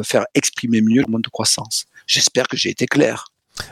faire 0.05 0.25
exprimer 0.35 0.81
mieux 0.81 1.01
l'hormone 1.01 1.23
de 1.23 1.29
croissance. 1.29 1.87
J'espère 2.07 2.49
que 2.49 2.57
j'ai 2.57 2.71
été 2.71 2.87
clair. 2.87 3.27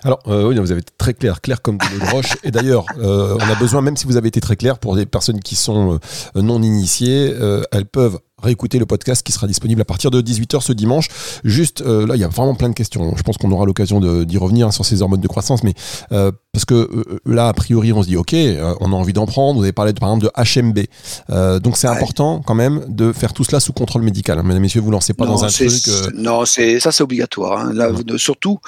Alors, 0.04 0.20
oui, 0.26 0.56
vous 0.58 0.72
avez 0.72 0.80
été 0.80 0.92
très 0.96 1.14
clair, 1.14 1.40
clair 1.40 1.62
comme 1.62 1.78
de 1.78 2.10
roche. 2.10 2.36
Et 2.42 2.50
d'ailleurs, 2.50 2.84
on 2.98 3.38
a 3.38 3.54
besoin, 3.56 3.80
même 3.80 3.96
si 3.96 4.06
vous 4.06 4.16
avez 4.16 4.28
été 4.28 4.40
très 4.40 4.56
clair, 4.56 4.78
pour 4.78 4.94
des 4.94 5.06
personnes 5.06 5.40
qui 5.40 5.56
sont 5.56 5.98
non 6.34 6.62
initiées, 6.62 7.34
elles 7.72 7.86
peuvent 7.86 8.18
réécouter 8.42 8.78
le 8.78 8.86
podcast 8.86 9.22
qui 9.22 9.32
sera 9.32 9.46
disponible 9.46 9.80
à 9.80 9.84
partir 9.84 10.10
de 10.10 10.20
18h 10.20 10.60
ce 10.60 10.72
dimanche. 10.72 11.08
Juste 11.44 11.82
euh, 11.82 12.06
là, 12.06 12.16
il 12.16 12.20
y 12.20 12.24
a 12.24 12.28
vraiment 12.28 12.54
plein 12.54 12.68
de 12.68 12.74
questions. 12.74 13.14
Je 13.16 13.22
pense 13.22 13.36
qu'on 13.38 13.50
aura 13.50 13.64
l'occasion 13.64 14.00
d'y 14.24 14.38
revenir 14.38 14.68
hein, 14.68 14.70
sur 14.70 14.84
ces 14.84 15.02
hormones 15.02 15.20
de 15.20 15.28
croissance, 15.28 15.62
mais 15.62 15.74
euh, 16.12 16.32
parce 16.52 16.64
que 16.64 16.74
euh, 16.74 17.20
là, 17.24 17.48
a 17.48 17.52
priori, 17.52 17.92
on 17.92 18.02
se 18.02 18.08
dit 18.08 18.16
ok, 18.16 18.34
on 18.80 18.92
a 18.92 18.94
envie 18.94 19.12
d'en 19.12 19.26
prendre. 19.26 19.58
Vous 19.58 19.64
avez 19.64 19.72
parlé 19.72 19.92
par 19.92 20.12
exemple 20.14 20.26
de 20.26 20.60
HMB, 20.60 21.62
donc 21.62 21.76
c'est 21.76 21.88
important 21.88 22.42
quand 22.44 22.54
même 22.54 22.84
de 22.88 23.12
faire 23.12 23.32
tout 23.32 23.44
cela 23.44 23.60
sous 23.60 23.72
contrôle 23.72 24.02
médical. 24.02 24.38
Hein. 24.38 24.42
Mesdames, 24.42 24.62
Messieurs, 24.62 24.80
vous 24.80 24.90
lancez 24.90 25.14
pas 25.14 25.26
dans 25.26 25.44
un 25.44 25.48
truc. 25.48 25.70
Non, 26.14 26.44
ça, 26.44 26.92
c'est 26.92 27.02
obligatoire. 27.02 27.60
Hein. 27.60 27.72
Là, 27.72 27.90
surtout, 28.16 28.58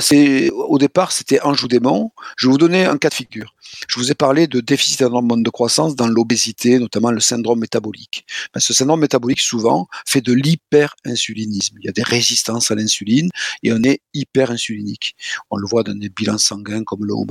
c'est 0.00 0.50
au 0.50 0.78
départ, 0.78 1.12
c'était 1.12 1.40
un 1.44 1.54
joue 1.54 1.68
démon. 1.68 2.10
Je 2.36 2.46
vais 2.46 2.52
vous 2.52 2.58
donner 2.58 2.84
un 2.84 2.98
cas 2.98 3.08
de 3.08 3.14
figure. 3.14 3.54
Je 3.88 3.98
vous 3.98 4.10
ai 4.10 4.14
parlé 4.14 4.46
de 4.46 4.60
déficit 4.60 5.00
d'hormones 5.00 5.42
de 5.42 5.50
croissance 5.50 5.96
dans 5.96 6.06
l'obésité, 6.06 6.78
notamment 6.78 7.10
le 7.10 7.20
syndrome 7.20 7.60
métabolique. 7.60 8.26
Ben, 8.52 8.60
ce 8.60 8.74
syndrome 8.74 9.00
métabolique, 9.00 9.40
souvent, 9.40 9.88
fait 10.06 10.20
de 10.20 10.32
l'hyperinsulinisme. 10.32 11.76
Il 11.80 11.86
y 11.86 11.88
a 11.88 11.92
des 11.92 12.02
résistances 12.02 12.70
à 12.70 12.74
l'insuline 12.74 13.30
et 13.62 13.72
on 13.72 13.82
est 13.82 14.00
hyperinsulinique. 14.14 15.16
On 15.50 15.56
le 15.56 15.66
voit 15.66 15.82
dans 15.82 15.98
des 15.98 16.08
bilans 16.08 16.38
sanguins 16.38 16.84
comme 16.84 17.04
le 17.04 17.14
haut. 17.14 17.22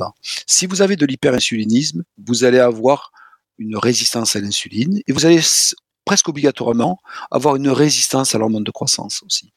Si 0.48 0.66
vous 0.66 0.82
avez 0.82 0.96
de 0.96 1.06
l'hyperinsulinisme, 1.06 2.04
vous 2.18 2.44
allez 2.44 2.60
avoir 2.60 3.12
une 3.58 3.78
résistance 3.78 4.36
à 4.36 4.40
l'insuline 4.40 5.02
et 5.06 5.12
vous 5.12 5.26
allez 5.26 5.42
presque 6.06 6.30
obligatoirement 6.30 7.00
avoir 7.30 7.56
une 7.56 7.70
résistance 7.70 8.34
à 8.34 8.38
l'hormone 8.38 8.64
de 8.64 8.72
croissance 8.72 9.22
aussi. 9.24 9.54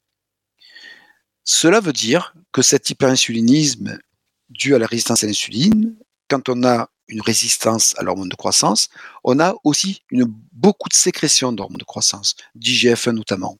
Cela 1.43 1.79
veut 1.79 1.93
dire 1.93 2.33
que 2.51 2.61
cet 2.61 2.89
hyperinsulinisme 2.89 3.97
dû 4.49 4.75
à 4.75 4.79
la 4.79 4.87
résistance 4.87 5.23
à 5.23 5.27
l'insuline 5.27 5.95
quand 6.27 6.49
on 6.49 6.63
a 6.63 6.89
une 7.07 7.21
résistance 7.21 7.93
à 7.97 8.03
l'hormone 8.03 8.29
de 8.29 8.35
croissance, 8.35 8.89
on 9.23 9.39
a 9.39 9.55
aussi 9.63 10.03
beaucoup 10.51 10.89
de 10.89 10.95
sécrétion 10.95 11.51
d'hormones 11.51 11.77
de 11.77 11.83
croissance, 11.83 12.35
d'IGF1 12.57 13.11
notamment. 13.11 13.57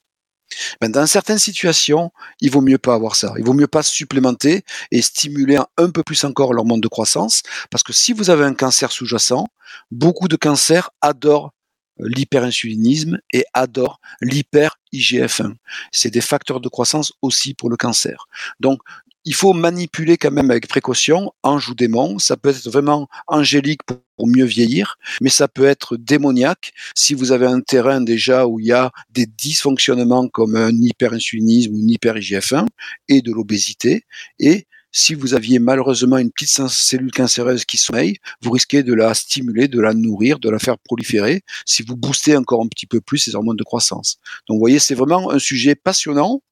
Ben, 0.80 0.90
dans 0.90 1.06
certaines 1.06 1.38
situations, 1.38 2.12
il 2.40 2.50
vaut 2.50 2.60
mieux 2.60 2.78
pas 2.78 2.94
avoir 2.94 3.16
ça. 3.16 3.34
Il 3.36 3.44
vaut 3.44 3.52
mieux 3.52 3.66
pas 3.66 3.82
supplémenter 3.82 4.64
et 4.90 5.02
stimuler 5.02 5.58
un 5.76 5.90
peu 5.90 6.02
plus 6.02 6.24
encore 6.24 6.54
l'hormone 6.54 6.80
de 6.80 6.88
croissance, 6.88 7.42
parce 7.70 7.82
que 7.82 7.92
si 7.92 8.12
vous 8.12 8.30
avez 8.30 8.44
un 8.44 8.54
cancer 8.54 8.92
sous-jacent, 8.92 9.48
beaucoup 9.90 10.28
de 10.28 10.36
cancers 10.36 10.90
adorent 11.00 11.52
l'hyperinsulinisme 11.98 13.18
et 13.32 13.44
adore 13.54 14.00
l'hyper-IGF-1. 14.20 15.54
C'est 15.92 16.10
des 16.10 16.20
facteurs 16.20 16.60
de 16.60 16.68
croissance 16.68 17.12
aussi 17.22 17.54
pour 17.54 17.70
le 17.70 17.76
cancer. 17.76 18.26
Donc, 18.60 18.80
il 19.26 19.34
faut 19.34 19.52
manipuler 19.52 20.16
quand 20.16 20.30
même 20.30 20.52
avec 20.52 20.68
précaution, 20.68 21.32
ange 21.42 21.68
ou 21.68 21.74
démon. 21.74 22.20
Ça 22.20 22.36
peut 22.36 22.50
être 22.50 22.70
vraiment 22.70 23.08
angélique 23.26 23.80
pour 23.84 24.28
mieux 24.28 24.44
vieillir, 24.44 24.96
mais 25.20 25.30
ça 25.30 25.48
peut 25.48 25.64
être 25.64 25.96
démoniaque 25.96 26.72
si 26.94 27.12
vous 27.12 27.32
avez 27.32 27.46
un 27.46 27.60
terrain 27.60 28.00
déjà 28.00 28.46
où 28.46 28.60
il 28.60 28.66
y 28.66 28.72
a 28.72 28.92
des 29.10 29.26
dysfonctionnements 29.26 30.28
comme 30.28 30.54
un 30.54 30.70
hyperinsulinisme 30.70 31.74
ou 31.74 31.80
une 31.80 31.90
hyper-IGF-1 31.90 32.66
et 33.08 33.20
de 33.20 33.32
l'obésité. 33.32 34.04
Et 34.38 34.68
si 34.92 35.14
vous 35.14 35.34
aviez 35.34 35.58
malheureusement 35.58 36.18
une 36.18 36.30
petite 36.30 36.68
cellule 36.68 37.10
cancéreuse 37.10 37.64
qui 37.64 37.78
sommeille, 37.78 38.18
vous 38.42 38.52
risquez 38.52 38.84
de 38.84 38.94
la 38.94 39.12
stimuler, 39.12 39.66
de 39.66 39.80
la 39.80 39.92
nourrir, 39.92 40.38
de 40.38 40.48
la 40.48 40.60
faire 40.60 40.78
proliférer 40.78 41.42
si 41.66 41.82
vous 41.82 41.96
boostez 41.96 42.36
encore 42.36 42.62
un 42.62 42.68
petit 42.68 42.86
peu 42.86 43.00
plus 43.00 43.18
ces 43.18 43.34
hormones 43.34 43.56
de 43.56 43.64
croissance. 43.64 44.18
Donc 44.48 44.54
vous 44.54 44.60
voyez, 44.60 44.78
c'est 44.78 44.94
vraiment 44.94 45.32
un 45.32 45.40
sujet 45.40 45.74
passionnant 45.74 46.42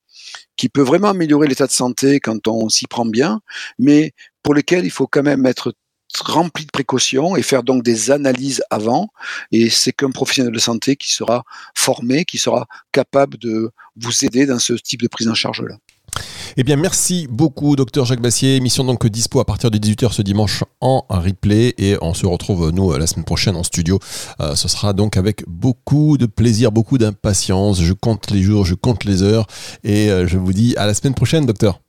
qui 0.57 0.69
peut 0.69 0.83
vraiment 0.83 1.09
améliorer 1.09 1.47
l'état 1.49 1.67
de 1.67 1.73
santé 1.73 2.21
quand 2.21 2.49
on 2.49 2.69
s'y 2.69 2.87
prend 2.87 3.07
bien, 3.07 3.41
mais 3.79 4.13
pour 4.43 4.55
lequel 4.55 4.85
il 4.85 4.91
faut 4.91 5.07
quand 5.07 5.23
même 5.23 5.47
être 5.47 5.75
rempli 6.21 6.65
de 6.65 6.71
précautions 6.71 7.37
et 7.37 7.43
faire 7.43 7.63
donc 7.63 7.83
des 7.83 8.11
analyses 8.11 8.63
avant. 8.71 9.09
Et 9.53 9.71
c'est 9.71 9.93
qu'un 9.93 10.11
professionnel 10.11 10.53
de 10.53 10.59
santé 10.59 10.97
qui 10.97 11.13
sera 11.13 11.45
formé, 11.75 12.25
qui 12.25 12.39
sera 12.39 12.67
capable 12.93 13.39
de 13.39 13.71
vous 13.97 14.25
aider 14.25 14.47
dans 14.47 14.59
ce 14.59 14.75
type 14.75 15.03
de 15.03 15.09
prise 15.09 15.29
en 15.29 15.35
charge-là. 15.35 15.77
Eh 16.57 16.62
bien, 16.62 16.77
merci 16.77 17.27
beaucoup, 17.29 17.74
docteur 17.74 18.05
Jacques 18.05 18.20
Bassier. 18.20 18.57
Émission 18.57 18.85
donc 18.85 19.07
dispo 19.07 19.40
à 19.40 19.44
partir 19.44 19.70
de 19.70 19.79
18h 19.79 20.12
ce 20.12 20.22
dimanche 20.22 20.62
en 20.81 21.05
replay. 21.09 21.74
Et 21.79 21.96
on 22.00 22.14
se 22.14 22.27
retrouve, 22.27 22.70
nous, 22.70 22.92
la 22.92 23.07
semaine 23.07 23.24
prochaine 23.24 23.57
en 23.57 23.64
studio. 23.64 23.98
Euh, 24.40 24.55
ce 24.55 24.68
sera 24.68 24.92
donc 24.92 25.16
avec 25.16 25.42
beaucoup 25.48 26.16
de 26.16 26.27
plaisir, 26.27 26.70
beaucoup 26.70 26.96
d'impatience. 26.98 27.83
Je 27.83 27.92
compte 27.92 28.31
les 28.31 28.42
jours, 28.42 28.64
je 28.64 28.74
compte 28.74 29.05
les 29.05 29.22
heures. 29.22 29.46
Et 29.83 30.11
euh, 30.11 30.27
je 30.29 30.38
vous 30.38 30.53
dis 30.53 30.74
à 30.77 30.87
la 30.87 30.94
semaine 30.94 31.14
prochaine, 31.14 31.46
docteur. 31.46 31.81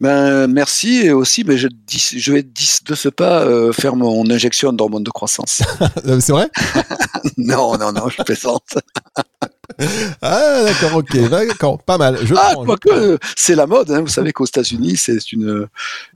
Ben, 0.00 0.46
merci 0.48 1.02
et 1.04 1.12
aussi 1.12 1.44
ben, 1.44 1.56
je, 1.56 1.68
je 1.88 2.32
vais 2.32 2.42
de 2.42 2.94
ce 2.94 3.08
pas 3.08 3.42
euh, 3.42 3.72
faire 3.72 3.96
mon 3.96 4.28
injection 4.30 4.72
d'hormones 4.72 5.04
de 5.04 5.10
croissance. 5.10 5.62
C'est 6.20 6.32
vrai? 6.32 6.50
Non, 7.38 7.78
non, 7.78 7.92
non, 7.92 8.08
je 8.08 8.22
plaisante. 8.22 8.78
ah 10.22 10.64
d'accord, 10.64 10.98
ok, 10.98 11.28
d'accord, 11.28 11.82
pas 11.82 11.98
mal. 11.98 12.18
Je 12.24 12.34
ah, 12.36 12.54
quoique 12.64 13.18
c'est 13.36 13.54
la 13.54 13.66
mode, 13.66 13.90
hein. 13.90 14.00
vous 14.00 14.08
savez 14.08 14.32
qu'aux 14.32 14.46
États-Unis, 14.46 14.96
c'est 14.96 15.32
une, 15.32 15.66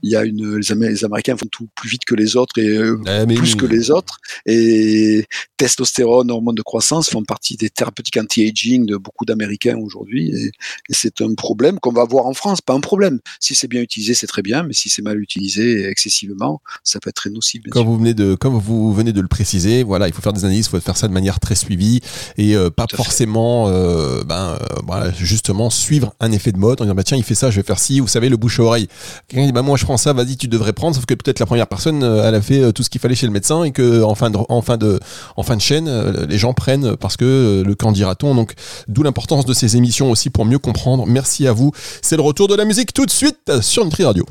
il 0.03 0.11
y 0.11 0.15
a 0.15 0.23
une, 0.23 0.57
les, 0.57 1.03
Américains 1.05 1.37
font 1.37 1.47
tout 1.51 1.67
plus 1.75 1.89
vite 1.89 2.05
que 2.05 2.15
les 2.15 2.35
autres 2.35 2.57
et 2.59 2.77
euh, 2.77 2.99
eh, 3.05 3.33
plus 3.33 3.55
que 3.55 3.65
les 3.65 3.91
autres. 3.91 4.19
Et 4.45 5.25
testostérone, 5.57 6.31
hormones 6.31 6.55
de 6.55 6.61
croissance 6.61 7.09
font 7.09 7.23
partie 7.23 7.57
des 7.57 7.69
thérapeutiques 7.69 8.17
anti-aging 8.17 8.85
de 8.85 8.97
beaucoup 8.97 9.25
d'Américains 9.25 9.77
aujourd'hui. 9.77 10.31
Et, 10.31 10.51
c'est 10.89 11.21
un 11.21 11.33
problème 11.35 11.79
qu'on 11.79 11.91
va 11.91 12.05
voir 12.05 12.25
en 12.25 12.33
France, 12.33 12.61
pas 12.61 12.73
un 12.73 12.79
problème. 12.79 13.19
Si 13.39 13.55
c'est 13.55 13.67
bien 13.67 13.81
utilisé, 13.81 14.13
c'est 14.13 14.27
très 14.27 14.41
bien, 14.41 14.63
mais 14.63 14.73
si 14.73 14.89
c'est 14.89 15.01
mal 15.01 15.19
utilisé 15.19 15.87
excessivement, 15.87 16.61
ça 16.83 16.99
peut 16.99 17.09
être 17.09 17.15
très 17.15 17.29
nocif. 17.29 17.61
Comme 17.71 17.85
vous 17.85 17.97
venez 17.97 18.13
de, 18.13 18.35
comme 18.35 18.57
vous 18.57 18.93
venez 18.93 19.13
de 19.13 19.21
le 19.21 19.27
préciser, 19.27 19.83
voilà, 19.83 20.07
il 20.07 20.13
faut 20.13 20.21
faire 20.21 20.33
des 20.33 20.45
analyses, 20.45 20.67
il 20.67 20.69
faut 20.69 20.79
faire 20.79 20.97
ça 20.97 21.07
de 21.07 21.13
manière 21.13 21.39
très 21.39 21.55
suivie 21.55 22.01
et 22.37 22.55
euh, 22.55 22.69
pas 22.69 22.85
forcément 22.93 23.46
euh, 23.47 24.23
ben, 24.23 24.57
euh, 24.89 25.11
justement 25.17 25.69
suivre 25.69 26.13
un 26.19 26.31
effet 26.31 26.51
de 26.51 26.57
mode 26.57 26.81
en 26.81 26.85
disant 26.85 26.95
bah, 26.95 27.03
tiens 27.03 27.17
il 27.17 27.23
fait 27.23 27.35
ça 27.35 27.49
je 27.49 27.57
vais 27.57 27.65
faire 27.65 27.79
ci 27.79 27.99
vous 27.99 28.07
savez 28.07 28.29
le 28.29 28.37
bouche 28.37 28.59
à 28.59 28.63
oreille. 28.63 28.87
Quelqu'un 29.27 29.45
dit 29.45 29.51
bah 29.51 29.61
moi 29.61 29.77
je 29.77 29.85
prends 29.85 29.97
ça 29.97 30.13
vas-y 30.13 30.37
tu 30.37 30.47
devrais 30.47 30.73
prendre 30.73 30.95
sauf 30.95 31.05
que 31.05 31.13
peut-être 31.13 31.39
la 31.39 31.45
première 31.45 31.67
personne 31.67 32.03
euh, 32.03 32.27
elle 32.27 32.35
a 32.35 32.41
fait 32.41 32.71
tout 32.73 32.83
ce 32.83 32.89
qu'il 32.89 33.01
fallait 33.01 33.15
chez 33.15 33.25
le 33.25 33.31
médecin 33.31 33.63
et 33.63 33.71
que 33.71 34.03
en 34.03 34.15
fin 34.15 34.29
de 34.29 35.59
chaîne 35.59 35.89
les 36.27 36.37
gens 36.37 36.53
prennent 36.53 36.95
parce 36.97 37.17
que 37.17 37.63
le 37.65 37.75
camp 37.75 37.91
dira-t-on. 37.91 38.35
Donc 38.35 38.53
d'où 38.87 39.03
l'importance 39.03 39.45
de 39.45 39.53
ces 39.53 39.77
émissions 39.77 40.11
aussi 40.11 40.29
pour 40.29 40.45
mieux 40.45 40.59
comprendre. 40.59 41.05
Merci 41.07 41.47
à 41.47 41.53
vous. 41.53 41.71
C'est 42.01 42.15
le 42.15 42.21
retour 42.21 42.47
de 42.47 42.55
la 42.55 42.65
musique 42.65 42.93
tout 42.93 43.05
de 43.05 43.11
suite 43.11 43.61
sur 43.61 43.85
Nutri 43.85 44.03
Radio. 44.03 44.25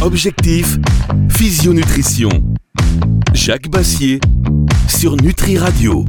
Objectif 0.00 0.78
Physionutrition. 1.30 2.30
Jacques 3.34 3.68
Bassier 3.68 4.20
sur 4.88 5.16
Nutri 5.16 5.58
Radio 5.58 6.04